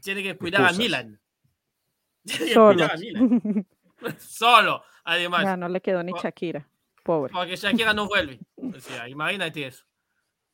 [0.01, 1.19] Tiene que cuidar a Milan.
[2.23, 2.73] Tiene Solo.
[2.73, 3.67] cuidar a Milan.
[4.19, 5.43] Solo, además.
[5.43, 6.67] Ya, no le quedó ni Shakira.
[7.03, 7.31] Pobre.
[7.33, 8.39] Porque Shakira no vuelve.
[8.55, 9.85] O sea, imagínate eso.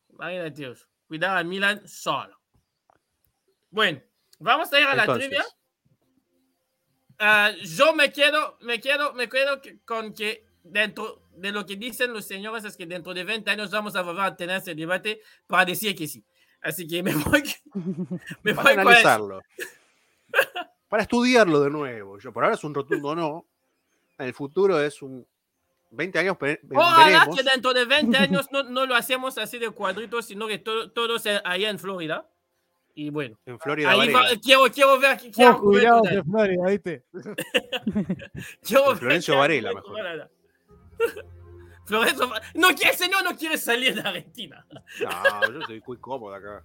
[0.10, 0.88] Imagínate Dios.
[1.08, 2.40] Cuidado al Milan solo.
[3.72, 4.02] Bueno,
[4.40, 5.44] vamos a ir a la trivia.
[7.18, 12.14] Ah, yo me quedo, me quedo, me quedo con que dentro de lo que dicen
[12.14, 15.22] los señores es que dentro de 20 años vamos a volver a tener ese debate
[15.48, 16.24] para decir que sí.
[16.62, 17.44] Así que me voy,
[18.44, 19.42] me para analizarlo.
[20.88, 22.20] para estudiarlo de nuevo.
[22.20, 23.46] Yo por ahora es un rotundo no.
[24.18, 25.26] En el futuro es un
[25.92, 26.38] 20 años
[26.74, 30.60] Ojalá que dentro de 20 años no, no, lo hacemos así de cuadritos, sino que
[30.60, 32.30] todo, todos allá en Florida.
[32.96, 33.90] Y bueno, en Florida.
[33.90, 35.18] Ahí va, quiero, quiero ver.
[35.18, 37.04] Quiero cuidado de Florida, ¿viste?
[38.62, 40.30] quiero Florencio Varela, mejor.
[41.86, 44.66] Florencio No quiere, señor, no quiere salir de Argentina.
[45.02, 46.64] No, yo estoy muy cómodo acá.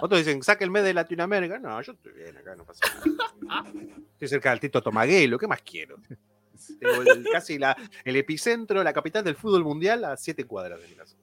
[0.00, 1.58] Otros dicen, sáquenme de Latinoamérica.
[1.58, 2.80] No, yo estoy bien acá, no pasa
[3.42, 3.72] nada.
[4.12, 5.98] Estoy cerca del Tito Tomaguelo, ¿qué más quiero?
[7.32, 11.16] casi la, el epicentro, la capital del fútbol mundial a siete cuadras de mi casa.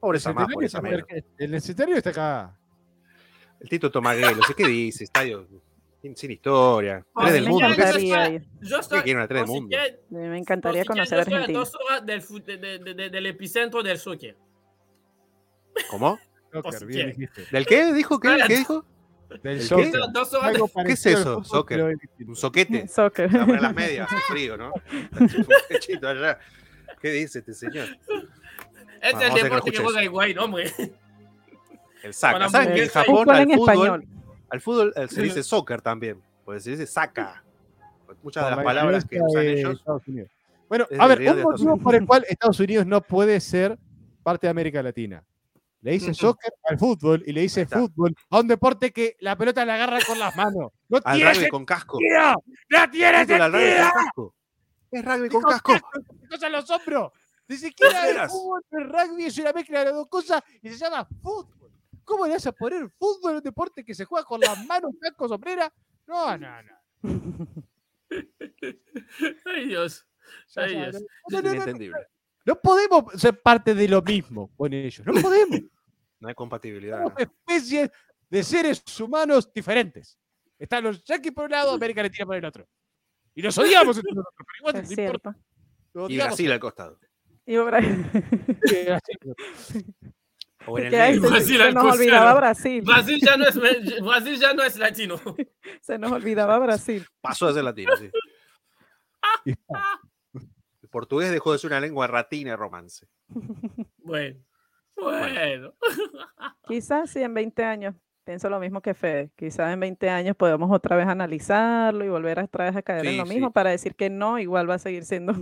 [0.00, 0.80] Pobre más, por esa
[1.38, 2.58] El escenario está acá.
[3.60, 5.46] El Tito Tomaguelo, sé qué dice, estadio
[6.14, 7.04] sin, historia.
[7.18, 7.68] tres del mundo.
[8.60, 9.76] Yo estoy, una tres del mundo?
[10.10, 11.58] me encantaría conocer Argentina.
[11.58, 14.36] dos horas del, del epicentro del soccer.
[15.90, 16.18] ¿Cómo?
[17.50, 17.92] ¿Del qué?
[17.92, 18.20] ¿Dijo?
[18.20, 18.84] ¿Qué, ¿Qué dijo?
[19.42, 19.92] Del ¿Qué?
[20.86, 21.42] ¿Qué es eso?
[21.42, 21.96] Soccer.
[22.26, 22.86] Un soquete.
[22.94, 23.30] Soccer.
[23.30, 24.72] Para las medias, frío, ¿no?
[25.18, 26.38] un pechito allá.
[27.00, 27.88] ¿Qué dice este señor?
[29.00, 30.72] Este es el deporte que juega Higuaín, hombre.
[32.02, 32.48] El saca.
[32.48, 34.06] ¿Saben que en Japón al fútbol,
[34.50, 36.20] al fútbol se dice soccer también?
[36.44, 37.42] Pues se dice saca.
[38.22, 39.82] Muchas de las palabras que usan ellos.
[40.68, 43.78] Bueno, a ver, un motivo por el cual Estados Unidos no puede ser
[44.22, 45.22] parte de América Latina.
[45.82, 49.64] le dice soccer al fútbol y le dice fútbol a un deporte que la pelota
[49.66, 50.72] la agarra con las manos.
[50.88, 51.98] No al tiene rugby con casco.
[51.98, 52.42] sentido.
[52.70, 53.90] ¡No tiene al rugby sentido!
[53.92, 54.34] con casco.
[54.90, 55.72] Es rugby con Con casco.
[56.30, 57.12] cosa los hombros.
[57.46, 60.76] Ni siquiera el fútbol, el rugby es una mezcla de las dos cosas y se
[60.78, 61.53] llama fútbol.
[62.04, 64.92] ¿Cómo le vas a poner fútbol a un deporte que se juega con las manos,
[65.00, 65.72] casco, sombrera?
[66.06, 66.72] No, no, no.
[69.46, 70.06] Ay, Dios.
[70.56, 70.94] Ay, Dios.
[70.94, 72.06] no, no, Es no, no, inentendible.
[72.44, 75.06] no podemos ser parte de lo mismo con ellos.
[75.06, 75.60] No podemos.
[76.20, 77.02] No hay compatibilidad.
[77.02, 77.90] Somos especies
[78.30, 80.16] de seres humanos diferentes.
[80.58, 82.66] Están los yanquis por un lado, América Latina por el otro.
[83.34, 85.36] Y nos odiamos entre nosotros, pero igual Es no importa.
[85.92, 86.16] Nos Y.
[86.16, 86.98] Brasil al costado.
[87.44, 88.06] Y Brasil.
[90.66, 91.22] O en el que ahí medio.
[91.22, 92.82] se, Brasil se nos olvidaba Brasil.
[92.82, 93.54] Brasil ya no es,
[94.02, 95.20] Brasil ya no es latino.
[95.80, 97.06] Se nos olvidaba Brasil.
[97.20, 98.10] Pasó a ser latino, sí.
[99.44, 103.06] El portugués dejó de ser una lengua ratina y romance.
[103.98, 104.38] Bueno.
[104.96, 105.74] Bueno.
[106.68, 107.94] Quizás sí en 20 años.
[108.24, 109.30] Pienso lo mismo que Fede.
[109.34, 113.06] Quizás en 20 años podemos otra vez analizarlo y volver a otra vez a caer
[113.06, 113.32] en lo sí.
[113.32, 115.34] mismo para decir que no, igual va a seguir siendo.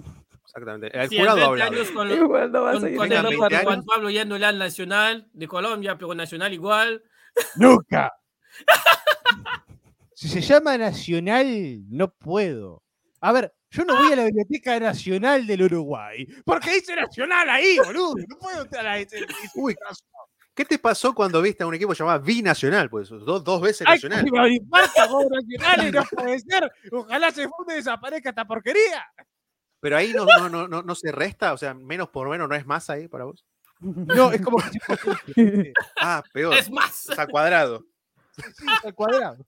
[0.55, 0.99] Exactamente.
[0.99, 1.65] El Sí, jurado 20 habla.
[1.67, 3.65] años con, lo- igual no va con, con el- siendo 20 con parte- años.
[3.67, 7.03] Juan Pablo yendo al Nacional de Colombia, pero Nacional igual.
[7.57, 8.13] ¡Nunca!
[10.15, 12.85] Si se llama Nacional, no puedo.
[13.21, 16.25] A ver, yo no voy a la Biblioteca Nacional del Uruguay.
[16.45, 18.15] Porque dice Nacional ahí, boludo.
[18.29, 19.27] No puedo entrar a ese.
[19.57, 19.75] Uy,
[20.55, 22.89] ¿Qué te pasó cuando viste a un equipo llamado Binacional?
[22.89, 24.25] Pues dos, dos veces ¡Ay, nacional.
[24.25, 24.61] que me
[25.09, 26.71] como Nacional y no puede ser!
[26.93, 29.05] Ojalá se funde y desaparezca esta porquería.
[29.83, 32.55] Pero ahí no, no, no, no, no se resta, o sea, menos por menos no
[32.55, 33.45] es más ahí para vos.
[33.81, 34.59] No, es como
[36.01, 36.55] Ah, peor.
[36.55, 37.09] Es más.
[37.11, 37.85] Es al cuadrado.
[38.57, 39.45] sí, al cuadrado.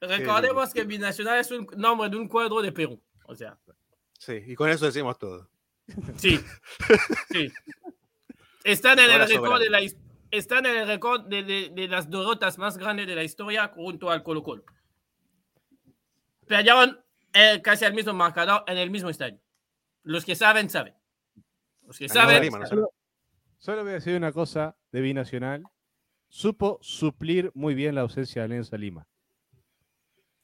[0.00, 3.00] Recordemos que Binacional es un nombre de un cuadro de Perú.
[3.24, 3.58] O sea,
[4.18, 5.48] Sí, y con eso decimos todo.
[6.16, 6.40] sí.
[7.30, 7.52] sí.
[8.64, 9.80] Están en el récord de la
[10.30, 14.10] están en el récord de, de- de las derrotas más grandes de la historia junto
[14.10, 14.64] al Colo Colo.
[16.46, 16.98] Perdieron
[17.32, 19.38] eh, casi al mismo marcador en el mismo estadio.
[20.02, 20.94] Los que saben, saben.
[21.86, 22.50] Los que saben.
[22.66, 22.90] Solo,
[23.58, 25.64] solo voy a decir una cosa de Binacional.
[26.28, 29.06] Supo suplir muy bien la ausencia de Alianza Lima.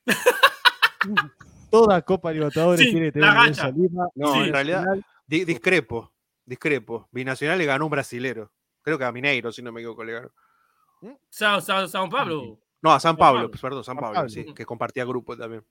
[1.71, 3.71] Toda Copa Libertadores Sí, tiene que la tener Alianza.
[3.71, 4.09] Lima.
[4.15, 4.39] No, Sí.
[4.41, 4.85] en realidad,
[5.27, 6.13] di- discrepo,
[6.45, 7.09] discrepo.
[7.11, 8.53] Binacional le ganó un brasilero.
[8.83, 10.31] Creo que a Mineiro, si no me equivoco, le ganó.
[11.29, 12.59] Sao, Sao- Sao Pablo.
[12.81, 13.61] No, a San San Pablo, Pablo.
[13.61, 14.29] perdón, San San Pablo, Pablo.
[14.29, 15.65] sí, que compartía grupo también.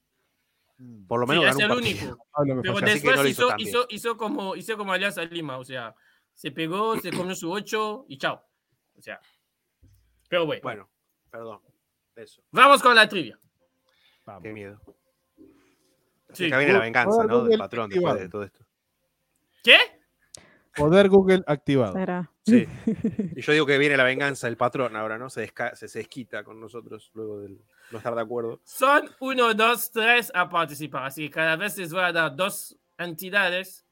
[0.78, 1.06] Mm.
[1.06, 2.06] Por lo menos es ganó el un partido.
[2.12, 2.28] único.
[2.32, 5.58] Pablo me Pero así después no hizo hizo, hizo, hizo como, hizo como Alianza Lima.
[5.58, 5.96] O sea,
[6.34, 8.44] se pegó, se comió su 8 y chao.
[8.98, 9.20] O sea,
[10.30, 10.62] pero bueno.
[10.64, 10.90] Bueno,
[11.30, 11.60] perdón.
[12.16, 13.40] Eso, Vamos con la trivia.
[14.26, 14.44] Vamos.
[14.44, 14.80] qué miedo.
[16.32, 16.46] Sí.
[16.48, 17.44] Acá viene la venganza, ¿no?
[17.44, 18.66] Del patrón después de todo esto.
[19.64, 19.78] ¿Qué?
[20.76, 21.94] Poder Google activado.
[21.94, 22.30] Será.
[22.46, 22.66] Sí.
[23.38, 25.30] Y yo digo que viene la venganza del patrón ahora, ¿no?
[25.30, 27.50] Se, desca- se, se desquita con nosotros luego de
[27.92, 28.60] no estar de acuerdo.
[28.64, 31.06] Son uno, dos, tres a participar.
[31.06, 33.86] Así que cada vez les voy a dar dos entidades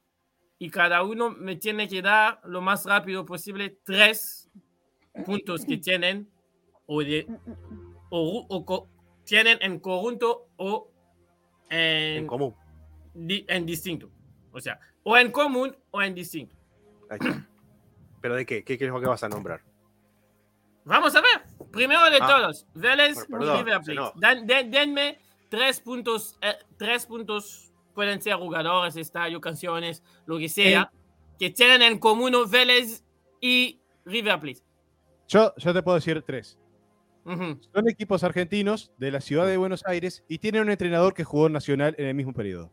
[0.60, 4.50] y cada uno me tiene que dar lo más rápido posible tres
[5.26, 6.30] puntos que tienen
[6.86, 7.26] o, de,
[8.10, 8.88] o, o co-
[9.24, 10.92] tienen en conjunto o
[11.70, 12.54] En en, común.
[13.14, 14.10] di- en distinto.
[14.52, 16.56] O sea, o en común o en distinto.
[17.12, 17.48] Ahí está.
[18.22, 18.64] ¿Pero de qué?
[18.64, 19.62] ¿Qué crees que vas a nombrar?
[20.86, 21.44] Vamos a ver.
[21.72, 22.28] Primero de Ah.
[22.28, 23.92] todos, Vélez perdón, River se Plate.
[23.92, 24.14] enoja.
[24.16, 30.48] Dan- den- denme tres puntos, eh, tres puntos, pueden ser jugadores, estadio, canciones, lo que
[30.50, 30.92] sea,
[31.38, 33.04] que tienen en común Vélez
[33.42, 34.62] y River Plate.
[35.28, 36.58] Yo, yo te puedo decir tres.
[37.26, 37.60] Ujú.
[37.74, 41.48] Son equipos argentinos de la ciudad de Buenos Aires y tienen un entrenador que jugó
[41.48, 42.72] en Nacional en el mismo periodo.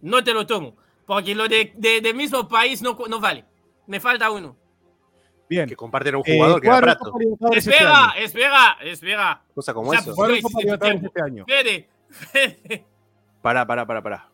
[0.00, 0.76] No te lo tomo,
[1.10, 3.44] porque lo de, de- del mismo país no, no vale.
[3.88, 4.56] Me falta uno.
[5.48, 5.68] Bien.
[5.68, 7.12] Que comparten un Eh, jugador que era Prato.
[7.50, 8.12] Este Espera, año.
[8.24, 9.42] espera, espera.
[9.52, 10.14] Cosa como Ya, eso.
[10.14, 10.48] Tiempo.
[11.08, 11.44] este año.
[11.48, 12.86] Fede, Fede.
[13.42, 14.28] Pará, pará, pará, pará.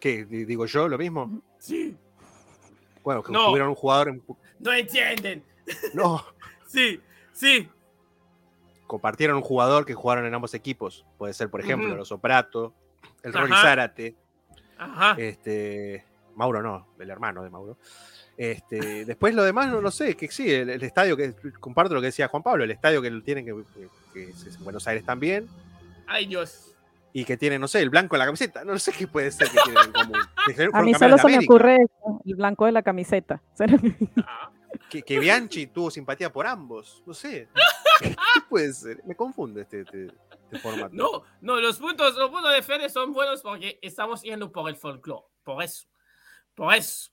[0.00, 0.24] ¿Qué?
[0.24, 1.40] Di- ¿Digo yo lo mismo?
[1.60, 1.96] Sí,
[3.04, 3.46] Bueno, que No.
[3.46, 4.08] tuvieron un jugador.
[4.08, 4.22] en-
[4.58, 5.44] no entienden.
[5.94, 6.24] No,
[6.66, 7.00] Sí,
[7.32, 7.68] sí.
[8.88, 11.06] compartieron un jugador que jugaron en ambos equipos.
[11.18, 12.00] Puede ser, por ejemplo, Ujú.
[12.00, 12.74] el Soprato,
[13.22, 13.56] el Ronnie.
[13.56, 14.16] Zárate,
[14.78, 15.14] Ajá.
[15.18, 16.04] este.
[16.36, 17.76] Mauro no, el hermano de Mauro.
[18.36, 22.00] Este, después lo demás no lo sé, que sí, el, el estadio que comparto lo
[22.00, 25.04] que decía Juan Pablo, el estadio que tienen que, que- que es en Buenos Aires
[25.04, 25.48] también,
[26.06, 26.72] Ay, Dios.
[27.12, 29.48] y que tiene, no sé, el blanco en la camiseta, no sé qué puede ser
[29.48, 30.16] que tienen en común.
[30.74, 33.42] A mí solo se me ocurre esto, el blanco de la camiseta.
[34.24, 34.50] Ah.
[34.88, 37.48] Que, que Bianchi tuvo simpatía por ambos, no sé.
[38.00, 38.14] ¿Qué
[38.48, 39.02] puede ser?
[39.04, 40.06] Me confunde este, este-
[40.44, 40.90] este formato.
[40.94, 44.76] No, no, los puntos, los puntos de Fede son buenos porque estamos yendo por el
[44.76, 45.26] folclore.
[45.42, 45.86] Por eso.
[46.54, 47.10] Por eso.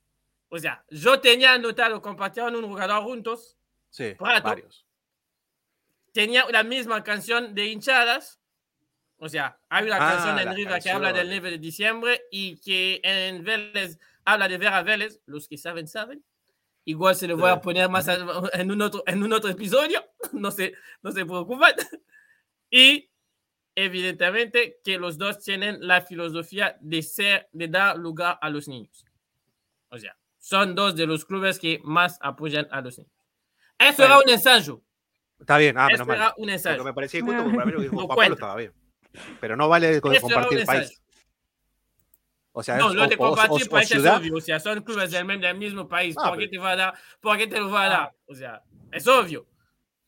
[0.50, 3.58] O sea, yo tenía anotado, compartieron un jugador juntos.
[3.90, 4.44] Sí, Prato.
[4.48, 4.86] varios.
[6.14, 8.40] Tenía la misma canción de hinchadas.
[9.18, 11.42] O sea, hay una Ah, canción en River que habla del canción.
[11.42, 15.20] 9 de diciembre y que en Vélez habla de ver a Vélez.
[15.26, 16.24] Los que saben, saben.
[16.86, 18.18] Igual se lo voy a poner más a-
[18.54, 20.04] en un otro, en un otro episodio.
[20.34, 20.74] No se,
[21.04, 21.74] no se preocupen.
[22.70, 23.10] Y
[23.76, 29.06] evidentemente que los dos tienen la filosofía de ser, de dar lugar a los niños.
[29.90, 33.12] O sea, son dos de los clubes que más apoyan a los niños.
[33.78, 34.16] Eso Bueno.
[34.16, 34.82] era un ensayo.
[35.40, 36.18] Está bien, ah, Eso menos mal.
[36.18, 36.84] era un ensayo.
[36.84, 38.74] me parecía injusto, porque para mí lo que dijo No Juan Pablo estaba bien.
[39.40, 41.02] Pero no vale Eso compartir país.
[42.58, 44.36] O sea, No, es lo o- de o- compartir o- o país es obvio.
[44.38, 46.16] O sea, son clubes del, del mismo país.
[46.18, 46.94] Ah, ¿Por qué te va a dar?
[47.20, 48.14] ¿Por qué te lo va a dar?
[48.28, 49.46] O sea, es obvio.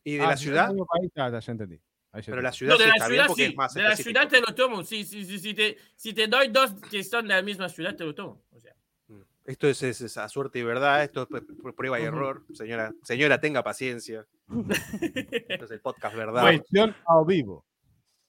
[0.02, 1.76] Y de Ah, la si ciudad, mismo país, ah, ya entendí.
[1.76, 3.50] Ya pero la ciudad No, de sí la está bien ciudad porque sí.
[3.50, 4.82] es más De la ciudad te lo tomo.
[4.82, 7.94] Sí, sí, sí, sí, te, si te doy dos que son de la misma ciudad,
[7.94, 8.42] te lo tomo.
[8.50, 8.74] O sea,
[9.08, 9.20] Mm.
[9.44, 12.44] Esto es, es- es a suerte y verdad, esto es pr- prueba y error.
[12.54, 14.26] Señora, señora, tenga paciencia.
[15.48, 16.44] Esto es el podcast verdad.
[16.44, 17.66] Versión a vivo.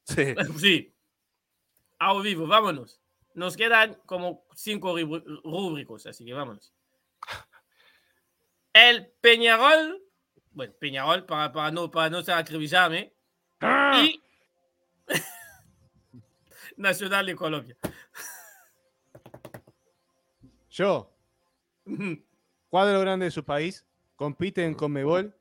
[0.04, 0.36] Sí.
[0.60, 0.94] sí.
[2.00, 3.00] A vivo, vámonos.
[3.34, 4.96] Nos quedan como cinco
[5.44, 6.74] rúbricos, así que vámonos.
[8.74, 10.02] El Peñarol,
[10.52, 13.14] bueno, Peñarol para, para, no, para no ser acribillarme,
[13.62, 14.22] y
[16.78, 17.78] Nacional de Colombia.
[20.70, 21.12] Yo,
[22.70, 25.36] cuadro grande de su país, compite en Conmebol.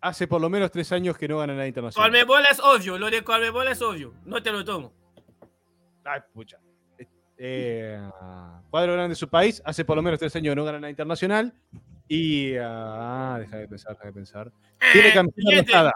[0.00, 2.10] Hace por lo menos tres años que no gana nada internacional.
[2.10, 4.92] Colmebol es obvio, lo de Colmebol es obvio, no te lo tomo.
[6.04, 6.58] Ay, pucha.
[7.38, 8.00] Eh,
[8.70, 11.54] cuadro grande de su país, hace por lo menos tres años no gana nada internacional.
[12.08, 12.54] Y.
[12.60, 14.52] Ah, deja de pensar, deja de pensar.
[14.92, 15.92] Tiene Eh, camiseta rosada.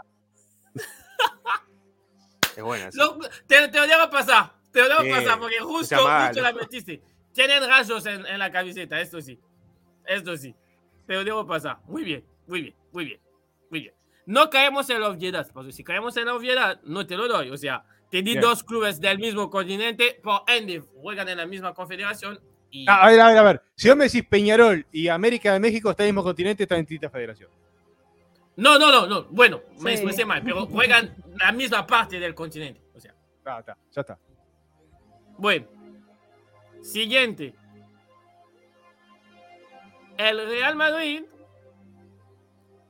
[2.57, 2.89] Es buena.
[2.89, 3.03] esa.
[3.05, 6.53] Lo- te, te lo dejo pasar, te lo dejo Sí, pasar porque justo, justo la
[6.53, 7.03] metiste.
[7.33, 9.39] Tienen rayos en, en la camiseta, esto sí.
[10.07, 10.55] Esto sí.
[11.07, 11.79] Te lo dejo pasar.
[11.87, 13.21] Muy bien, muy bien, muy bien,
[13.71, 13.95] muy bien.
[14.27, 17.51] No caemos en la obviedad, porque si caemos en la obviedad, no te lo doy.
[17.51, 18.43] O sea, te di Bien.
[18.43, 22.39] dos clubes del mismo continente, por ende, juegan en la misma confederación.
[22.71, 22.85] Y...
[22.87, 23.63] Ah, a ver, a ver, a ver.
[23.75, 26.75] Si vos me decís Peñarol y América de México está en el mismo continente, está
[26.77, 27.49] en distinta federación.
[28.57, 29.25] No, no, no, no.
[29.31, 30.03] Bueno, me Sí.
[30.03, 32.83] expresé mal, pero juegan la misma parte del continente.
[32.95, 33.15] O sea,
[33.47, 34.19] Ah, está, ya está.
[35.39, 35.67] Bueno,
[36.83, 37.55] siguiente.
[40.19, 41.23] El Real Madrid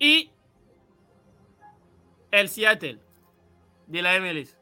[0.01, 0.31] y
[2.33, 2.99] el Seattle
[3.87, 4.57] de la MLS.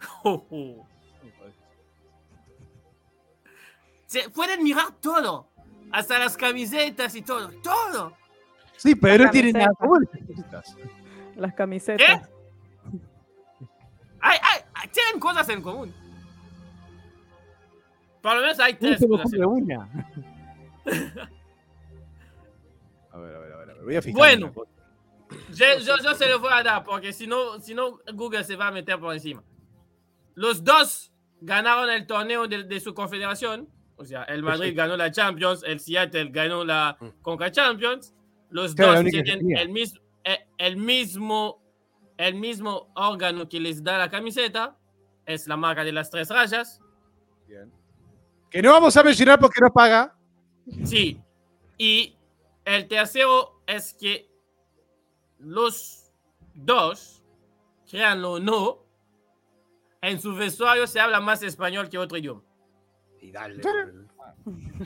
[4.06, 5.48] Se pueden mirar todo,
[5.92, 8.14] hasta las camisetas y todo, todo.
[8.76, 9.72] Sí, pero no tiene nada.
[11.36, 12.28] Las camisetas.
[14.20, 15.94] Hay, hay, hay- tienen cosas en común.
[18.22, 19.32] Por lo menos hay tres cosas.
[19.32, 19.88] en una.
[23.10, 23.70] A ver, a ver, a ver.
[23.70, 23.84] a ver.
[23.84, 24.18] Voy a fijar.
[24.18, 24.52] Bueno.
[25.52, 28.54] Yo, yo, yo se lo voy a dar porque si no, si no, Google se
[28.56, 29.42] va a meter por encima.
[30.38, 33.68] Los dos ganaron el torneo de, de su confederación.
[33.96, 38.14] O sea, el Madrid ganó la Champions, el Seattle ganó la Conca Champions.
[38.48, 41.60] Los Claro, dos tienen el mismo, el, el mismo,
[42.16, 44.78] el mismo órgano que les da la camiseta.
[45.26, 46.80] Es la marca de las tres rayas.
[47.48, 47.72] Bien.
[48.48, 50.16] Que no vamos a mencionar porque no paga.
[50.84, 51.20] Sí.
[51.76, 52.16] Y
[52.64, 54.30] el tercero es que
[55.40, 56.12] los
[56.54, 57.24] dos,
[57.90, 58.87] créanlo o no,
[60.02, 62.42] en su vestuario se habla más español que otro idioma.
[63.20, 63.56] Y dale.
[63.56, 63.62] Mi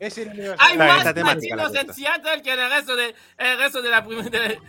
[0.00, 1.94] Hay Está- más la latinos en.
[1.94, 4.28] Seattle que en el resto de, el resto de la primera.
[4.28, 4.60] de-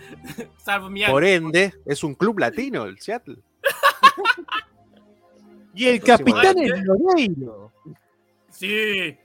[0.58, 1.12] salvo Miami.
[1.12, 3.38] Por ende, es un club latino el Seattle.
[5.78, 7.74] Y el capitán es Loreiro.
[8.50, 9.18] Sí,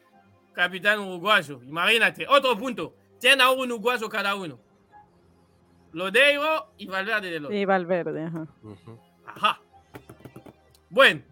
[0.52, 1.62] capitán uruguayo.
[1.62, 2.92] Imagínate, otro punto.
[3.20, 4.58] Tienen a un uruguayo cada uno.
[5.92, 7.52] Lodeiro y Valverde de los.
[7.52, 8.48] Y Valverde, ajá.
[9.36, 9.60] Ajá.
[10.88, 11.22] Bueno,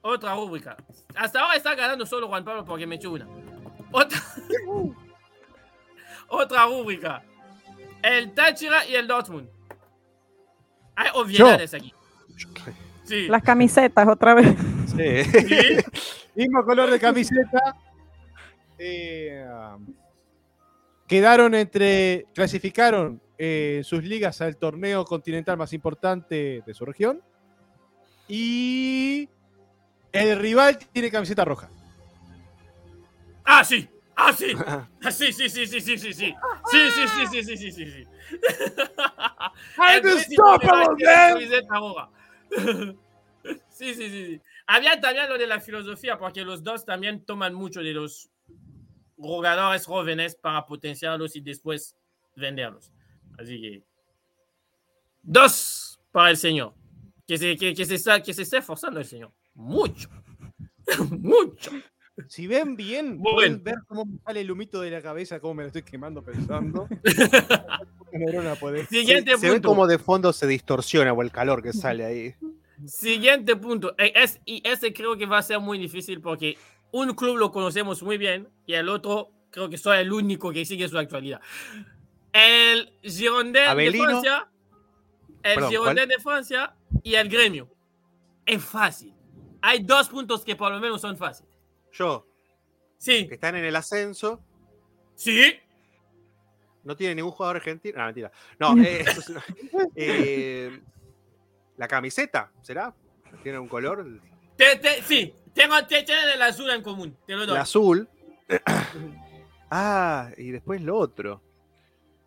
[0.00, 0.76] otra rúbrica.
[1.14, 3.26] Hasta ahora está ganando solo Juan Pablo porque me echó una.
[3.92, 4.18] Otra,
[6.28, 7.22] otra rúbrica.
[8.02, 9.48] El Táchira y el Dortmund.
[10.94, 11.92] Hay obviedades aquí.
[13.04, 13.28] Sí.
[13.28, 14.54] Las camisetas otra vez.
[14.96, 15.24] Sí.
[15.24, 15.76] Sí.
[16.34, 17.76] Mismo color de camiseta.
[18.78, 19.44] Eh,
[21.06, 22.26] quedaron entre.
[22.34, 27.22] Clasificaron eh, sus ligas al torneo continental más importante de su región.
[28.28, 29.28] Y.
[30.12, 31.68] El rival tiene camiseta roja.
[33.44, 33.88] Ah, sí.
[34.16, 34.52] Ah, sí.
[34.56, 36.34] Ah, sí, sí, sí, sí, sí, sí, sí.
[36.70, 38.04] Sí, sí, sí, sí, sí, sí, sí, sí.
[43.68, 44.40] Sí, sí, sí, sí.
[44.66, 48.30] Había también lo de la filosofía, porque los dos también toman mucho de los
[49.18, 51.94] jugadores jóvenes para potenciarlos y después
[52.34, 52.90] venderlos.
[53.38, 53.82] Así que
[55.22, 56.72] dos para el señor.
[57.26, 59.32] Que se, que, que se, está, que se esté esforzando el señor.
[59.54, 60.08] Mucho.
[61.10, 61.72] Mucho.
[62.28, 63.64] Si ven bien, Muy pueden bien.
[63.64, 66.88] ver cómo me sale el humito de la cabeza, cómo me lo estoy quemando pensando.
[68.88, 69.68] Siguiente Se, se ve punto.
[69.68, 72.34] como de fondo se distorsiona o el calor que sale ahí.
[72.86, 73.94] Siguiente punto.
[73.98, 76.56] Eh, es- y ese creo que va a ser muy difícil porque
[76.92, 80.64] un club lo conocemos muy bien y el otro creo que soy el único que
[80.64, 81.40] sigue su actualidad.
[82.38, 83.92] El Girondin de.
[83.92, 84.48] Francia,
[85.42, 87.68] el Perdón, Girondin de Francia y el Gremio.
[88.44, 89.14] Es fácil.
[89.62, 91.50] Hay dos puntos que por lo menos son fáciles.
[91.92, 92.26] Yo,
[92.98, 94.42] Sí, que están en el ascenso,
[95.14, 95.54] sí.
[96.84, 97.98] no tiene ningún jugador argentino.
[97.98, 98.32] No, mentira.
[98.58, 99.04] No, eh,
[99.94, 100.80] eh,
[101.76, 102.94] la camiseta, ¿será?
[103.42, 104.00] ¿Tiene un color?
[104.00, 104.20] El,
[104.56, 107.16] Te- te- sí, tengo, te- tienen el azul en común.
[107.26, 108.08] Te lo el azul.
[109.70, 111.42] ah, y después lo otro.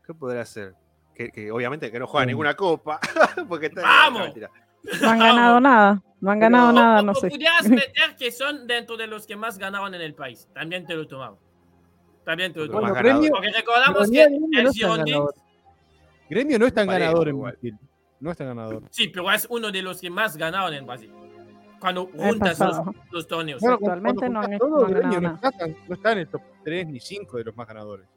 [0.10, 0.74] ¿Qué podrá ser?
[1.14, 2.30] Que, que obviamente que no juega Mm.
[2.30, 2.99] ninguna copa.
[3.47, 4.32] porque está, ¡Vamos!
[4.36, 4.47] no.
[5.03, 6.03] No han ganado nada.
[6.20, 7.30] No han ganado No, nada, no sé.
[7.30, 10.49] pudieras meter que son dentro de los que más ganaron en el país.
[10.51, 11.38] También te lo tomamos.
[12.26, 12.97] También te lo Bueno, tomamos.
[13.03, 15.34] Gremio, Porque recordamos Gremio que no el es tan Girondins, ganador.
[16.28, 17.51] Gremio no es tan Parejo, ganador en igual.
[17.53, 17.78] Brasil.
[18.20, 18.84] No es tan ganador.
[18.89, 21.12] sí, pero es uno de los que más ganaron en Brasil.
[21.80, 22.78] Cuando juntas los,
[23.12, 23.62] los torneos.
[23.62, 26.99] Bueno, Actualmente no todo, no Gremio no está, no está en el top 3 ni
[26.99, 28.07] 5 de los más ganadores.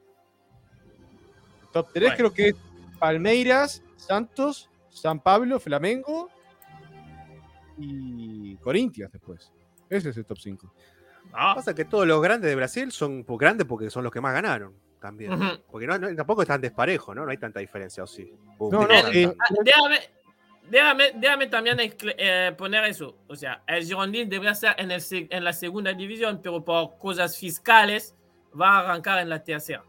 [1.73, 2.16] Top 3 Bueno.
[2.16, 2.57] creo que es
[2.99, 6.29] Palmeiras, Santos, San Pablo, Flamengo
[7.79, 9.51] y Corinthians después.
[9.89, 10.73] Ese es el top 5.
[11.33, 14.35] Ah, Pasa que todos los grandes de Brasil son grandes porque son los que más
[14.35, 15.33] ganaron también.
[15.70, 17.25] Porque no, no- tampoco es tan desparejo, ¿no?
[17.25, 18.33] No hay tanta diferencia, ¿o sí?
[18.61, 19.99] No, no, eh, déjame,
[20.70, 23.16] déjame, déjame también eh, poner eso.
[23.27, 27.37] O sea, el Girondin debería estar en, el, en la segunda división, pero por cosas
[27.37, 28.14] fiscales
[28.59, 29.83] va a arrancar en la tercera.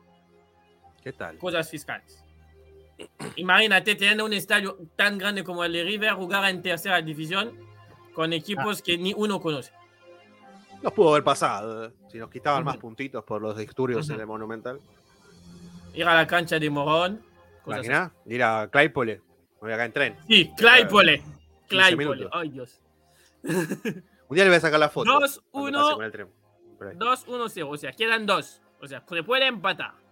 [1.03, 1.37] ¿Qué tal?
[1.37, 2.23] cosas fiscales.
[3.35, 7.51] Imagínate teniendo un estadio tan grande como el de River, jugar en tercera división
[8.13, 9.73] con equipos que ni uno conoce.
[10.81, 14.27] Nos pudo haber pasado, eh, si nos quitaban más puntitos por los disturbios en el
[14.27, 14.79] Monumental.
[15.93, 17.21] Ir a la cancha de Morón.
[17.63, 19.21] cosas ir a Claypole,
[19.59, 20.17] voy acá en tren.
[20.27, 21.17] Sí, Claypole.
[21.69, 22.27] 15 Claypole.
[22.31, 22.81] Ay, Dios.
[23.43, 25.11] Un día le voy a sacar la foto.
[25.11, 25.79] Dos, cuando uno.
[25.79, 26.27] pase con el tren.
[26.77, 26.95] Por ahí.
[26.95, 27.67] 2-1-0.
[27.69, 28.61] O sea, quedan dos.
[28.81, 30.02] O sea, se puede empatar.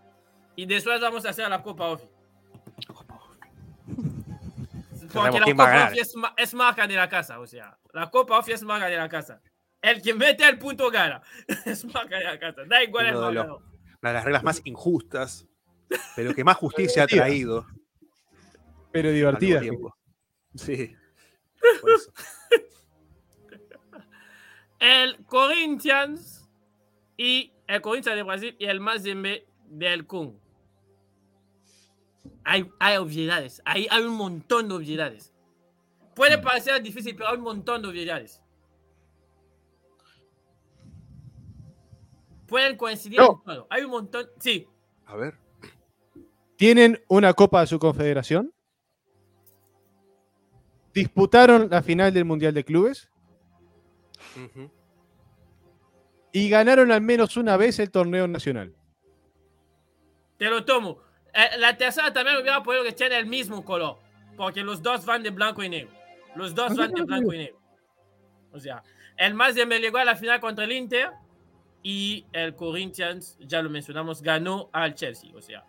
[0.56, 2.08] Y después vamos a hacer la Copa Ofi.
[5.14, 5.88] Porque la Copa.
[5.88, 7.40] Ofi es, ma- es marca de la casa.
[7.40, 9.42] O sea, la Copa Ofi es marca de la casa.
[9.82, 11.22] El que mete el punto gana.
[11.66, 12.62] es marca de la casa.
[12.68, 13.62] Da igual el de marcador.
[14.02, 15.48] Una de las reglas más injustas,
[16.16, 17.66] pero que más justicia ha traído
[18.92, 19.62] Pero divertida.
[20.56, 20.96] Sí.
[21.82, 22.12] Por eso.
[24.80, 26.50] El Corinthians
[27.16, 30.40] y el Corinthians de Brasil y el Mazembe del Congo.
[32.44, 33.62] Hay, hay obviedades.
[33.66, 35.34] Hay, hay un montón de obviedades.
[36.16, 38.42] Puede parecer difícil, pero hay un montón de obviedades.
[42.48, 43.42] Pueden coincidir No.
[43.48, 43.68] en todo.
[43.70, 44.28] Hay un montón.
[44.40, 44.68] Sí,
[45.06, 45.36] A ver.
[46.58, 48.54] Tienen una Copa de su confederación.
[50.94, 53.10] Disputaron la final del Mundial de Clubes
[56.34, 58.76] y ganaron al menos una vez el torneo nacional.
[60.42, 60.98] Te lo tomo.
[61.36, 64.00] Eh, la tercera también hubiera podido que tiene el mismo color.
[64.36, 65.92] Porque los dos van de blanco y negro.
[66.36, 67.60] Los dos van de blanco y negro.
[68.52, 68.82] O sea,
[69.18, 71.12] el Mazembe llegó a la final contra el Inter
[71.84, 75.30] y el Corinthians, ya lo mencionamos, ganó al Chelsea.
[75.36, 75.64] O sea,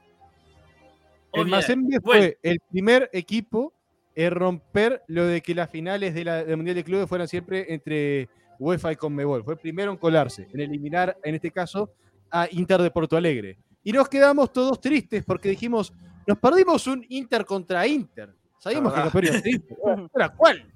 [1.34, 1.48] El.
[1.48, 3.74] Mazembe Bueno, fue el primer equipo
[4.14, 7.74] en romper lo de que las finales de la- del Mundial de Clubes fueran siempre
[7.74, 9.44] entre UEFA y Conmebol.
[9.44, 11.92] Fue el primero en colarse, en eliminar, en este caso,
[12.30, 13.58] a Inter de Porto Alegre.
[13.84, 15.92] Y nos quedamos todos tristes porque dijimos,
[16.26, 18.32] nos perdimos un Inter contra Inter.
[18.58, 19.78] Sabíamos que el campeón era Inter.
[20.14, 20.72] ¿Era cuál?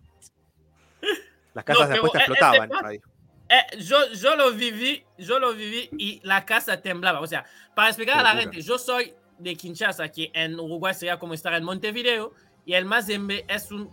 [1.54, 2.70] Las casas No, de apuestas eh, explotaban.
[2.72, 3.00] este- ahí.
[3.48, 7.20] eh, yo, yo lo viví, yo lo viví y la casa temblaba.
[7.20, 11.18] O sea, para explicar a la gente, yo soy de Kinshasa, que en Uruguay sería
[11.18, 12.32] como estar en Montevideo,
[12.64, 13.88] y el Mazembe es un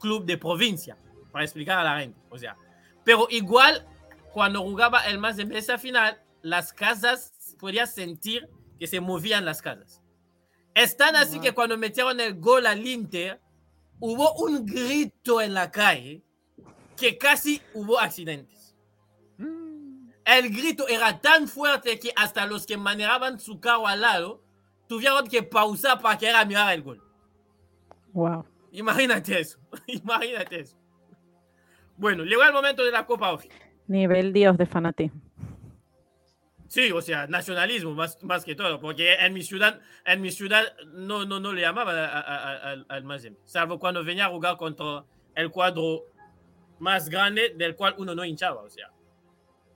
[0.00, 0.96] club de provincia,
[1.30, 2.18] para explicar a la gente.
[2.30, 2.56] O sea,
[3.04, 3.86] pero igual,
[4.32, 8.48] cuando jugaba el Mazembe esa final, las casas, podías sentir
[8.78, 10.02] que se movían las casas.
[10.74, 13.40] Es tan así que cuando metieron el gol al Inter,
[14.00, 16.22] hubo un grito en la calle
[16.96, 18.74] que casi hubo accidentes.
[19.38, 24.42] El grito era tan fuerte que hasta los que manejaban su carro al lado
[24.88, 27.02] tuvieron que pausar para que era mirar el gol.
[28.12, 28.44] Wow.
[28.72, 29.58] Imagínate eso.
[29.86, 30.76] Imagínate eso.
[31.96, 33.48] Bueno, llegó el momento de la Copa Ofi.
[33.86, 35.20] Nivel Dios de fanatismo.
[36.74, 40.74] Sí, o sea, nacionalismo más, más que todo, porque en mi ciudad, en mi ciudad
[40.86, 41.94] no, no, no le llamaban
[42.88, 45.04] al Mazembe, salvo cuando venía a jugar contra
[45.36, 46.06] el cuadro
[46.80, 48.90] más grande del cual uno no hinchaba, o sea,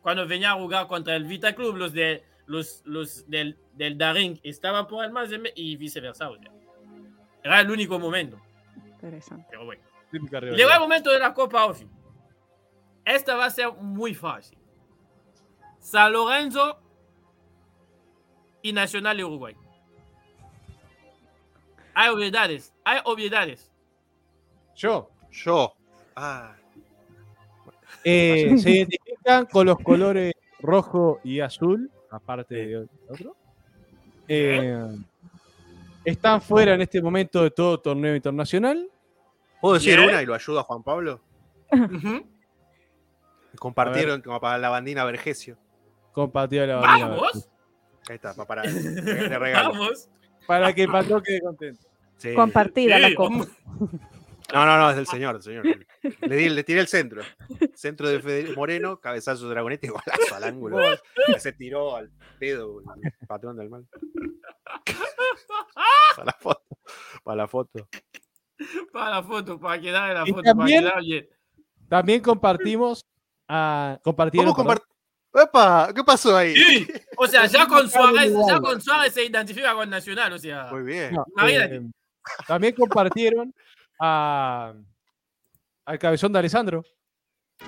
[0.03, 4.41] cuando venía a jugar contra el Vita Club, los, de, los, los del, del Daring
[4.43, 6.51] estaban por el Mazembe y viceversa, o sea,
[7.45, 8.41] era el único momento.
[8.85, 9.47] Interesante.
[9.49, 9.83] Pero bueno.
[10.11, 11.89] Llegó el momento de la Copa Ofi.
[13.05, 14.59] Esta va a ser muy fácil.
[15.79, 16.88] San Lorenzo
[18.63, 19.57] y Nacional de Uruguay.
[21.95, 23.71] Hay obviedades, hay obviedades.
[24.77, 25.11] Yo.
[25.33, 25.75] Yo.
[26.15, 26.55] Ah.
[28.05, 33.37] Eh, se identifican con los colores rojo y azul, aparte de otro.
[34.29, 34.87] Eh,
[36.05, 38.89] están fuera en este momento de todo torneo internacional.
[39.61, 41.21] ¿Puedo decir una y lo ayuda a Juan Pablo?
[43.59, 45.57] Compartieron como para la bandina Vergesio.
[46.13, 47.09] Compartieron la bandina.
[47.09, 47.49] ¿Vamos?
[48.09, 49.71] Ahí está, para, de regalo.
[49.71, 50.09] Vamos.
[50.47, 51.87] Para que el patrón quede contento.
[52.17, 52.35] Sí.
[52.35, 53.47] Compartida Sí, la copa.
[54.55, 55.65] No, no, no, es del señor, del señor.
[56.23, 57.21] Le, di- le tiré el centro.
[57.75, 60.79] Centro de Federico Moreno, cabezazo de Dragonete y golazo al ángulo.
[61.39, 63.87] Se tiró al pedo el patrón del mal.
[66.17, 66.63] Para la foto.
[67.23, 67.89] Para la foto.
[68.93, 71.29] Para la foto, para quedar en la Y foto, también- para quedar bien.
[71.89, 73.05] También compartimos
[73.49, 74.83] a compartieron ¿Cómo compart-
[75.35, 75.93] ¡Epa!
[75.95, 76.55] ¿Qué pasó ahí?
[76.55, 80.69] Sí, o sea, ya con Suárez, ya con Suárez se identifica con Nacional, o sea.
[80.73, 81.13] Muy bien.
[81.15, 81.83] no, eh,
[82.47, 83.55] también compartieron
[84.01, 84.75] a
[85.85, 86.85] al cabezón de Alessandro.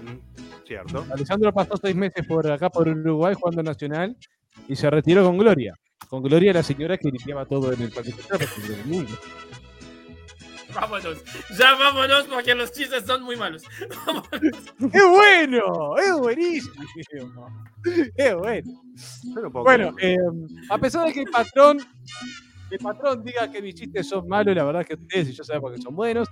[0.03, 1.07] Mm, Cierto.
[1.13, 4.17] Alessandro pasó seis meses por acá por Uruguay jugando Nacional
[4.69, 5.75] y se retiró con Gloria.
[6.09, 8.23] Con Gloria la señora que limpiaba todo en el paquete.
[8.69, 9.13] del mundo.
[10.75, 11.25] Vámonos,
[11.59, 13.63] ya vámonos porque los chistes son muy malos.
[14.07, 14.93] Vámonos.
[14.93, 15.97] ¡Es bueno!
[15.97, 16.75] ¡Es buenísimo!
[18.17, 18.83] ¡Es bueno!
[19.25, 20.17] No Bueno, eh,
[20.69, 21.79] a pesar de que el patrón,
[22.71, 25.45] el patrón diga que mis chistes son malos, la verdad es que ustedes y yo
[25.45, 26.29] sabemos que son buenos.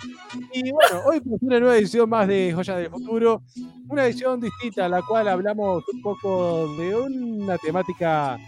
[0.52, 3.42] Y bueno, hoy pues una nueva edición más de Joyas del Futuro,
[3.88, 8.38] una edición distinta la cual hablamos un poco de una temática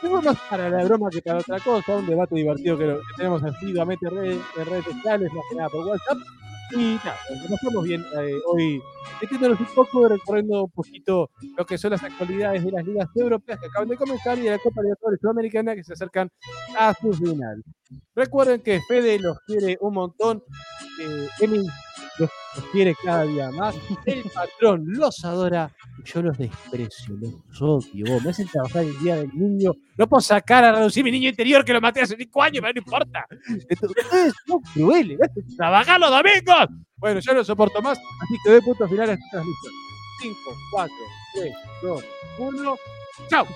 [0.00, 3.14] fue más para la broma que para otra cosa, un debate divertido que, lo- que
[3.16, 6.18] tenemos asiduamente en redes, redes sociales, más que nada por WhatsApp.
[6.76, 7.16] Y nada,
[7.48, 8.82] nos pasamos bien eh, hoy
[9.22, 13.58] metiéndonos un poco, recorriendo un poquito lo que son las actualidades de las ligas europeas
[13.58, 16.28] que acaban de comenzar y de la Copa Libertadores Sudamericana que se acercan
[16.78, 17.62] a su final.
[18.14, 20.42] Recuerden que Fede los quiere un montón,
[21.00, 21.64] eh, Emi
[22.18, 22.30] los,
[22.72, 23.74] quiere cada día más,
[24.06, 25.70] el patrón los adora,
[26.04, 28.20] yo los desprecio, los odio.
[28.20, 31.64] Me hacen trabajar el día del niño, no puedo sacar a reducir mi niño interior
[31.64, 33.26] que lo maté hace 5 años, pero no importa.
[33.82, 35.18] Ustedes son crueles,
[35.56, 36.66] trabajar los domingos.
[36.96, 39.72] Bueno, yo no soporto más, así que doy punto final a esta transmisión.
[40.20, 40.36] 5,
[40.72, 40.94] 4,
[41.34, 42.04] 3, 2,
[42.38, 42.76] 1.
[43.28, 43.46] ¡Chao!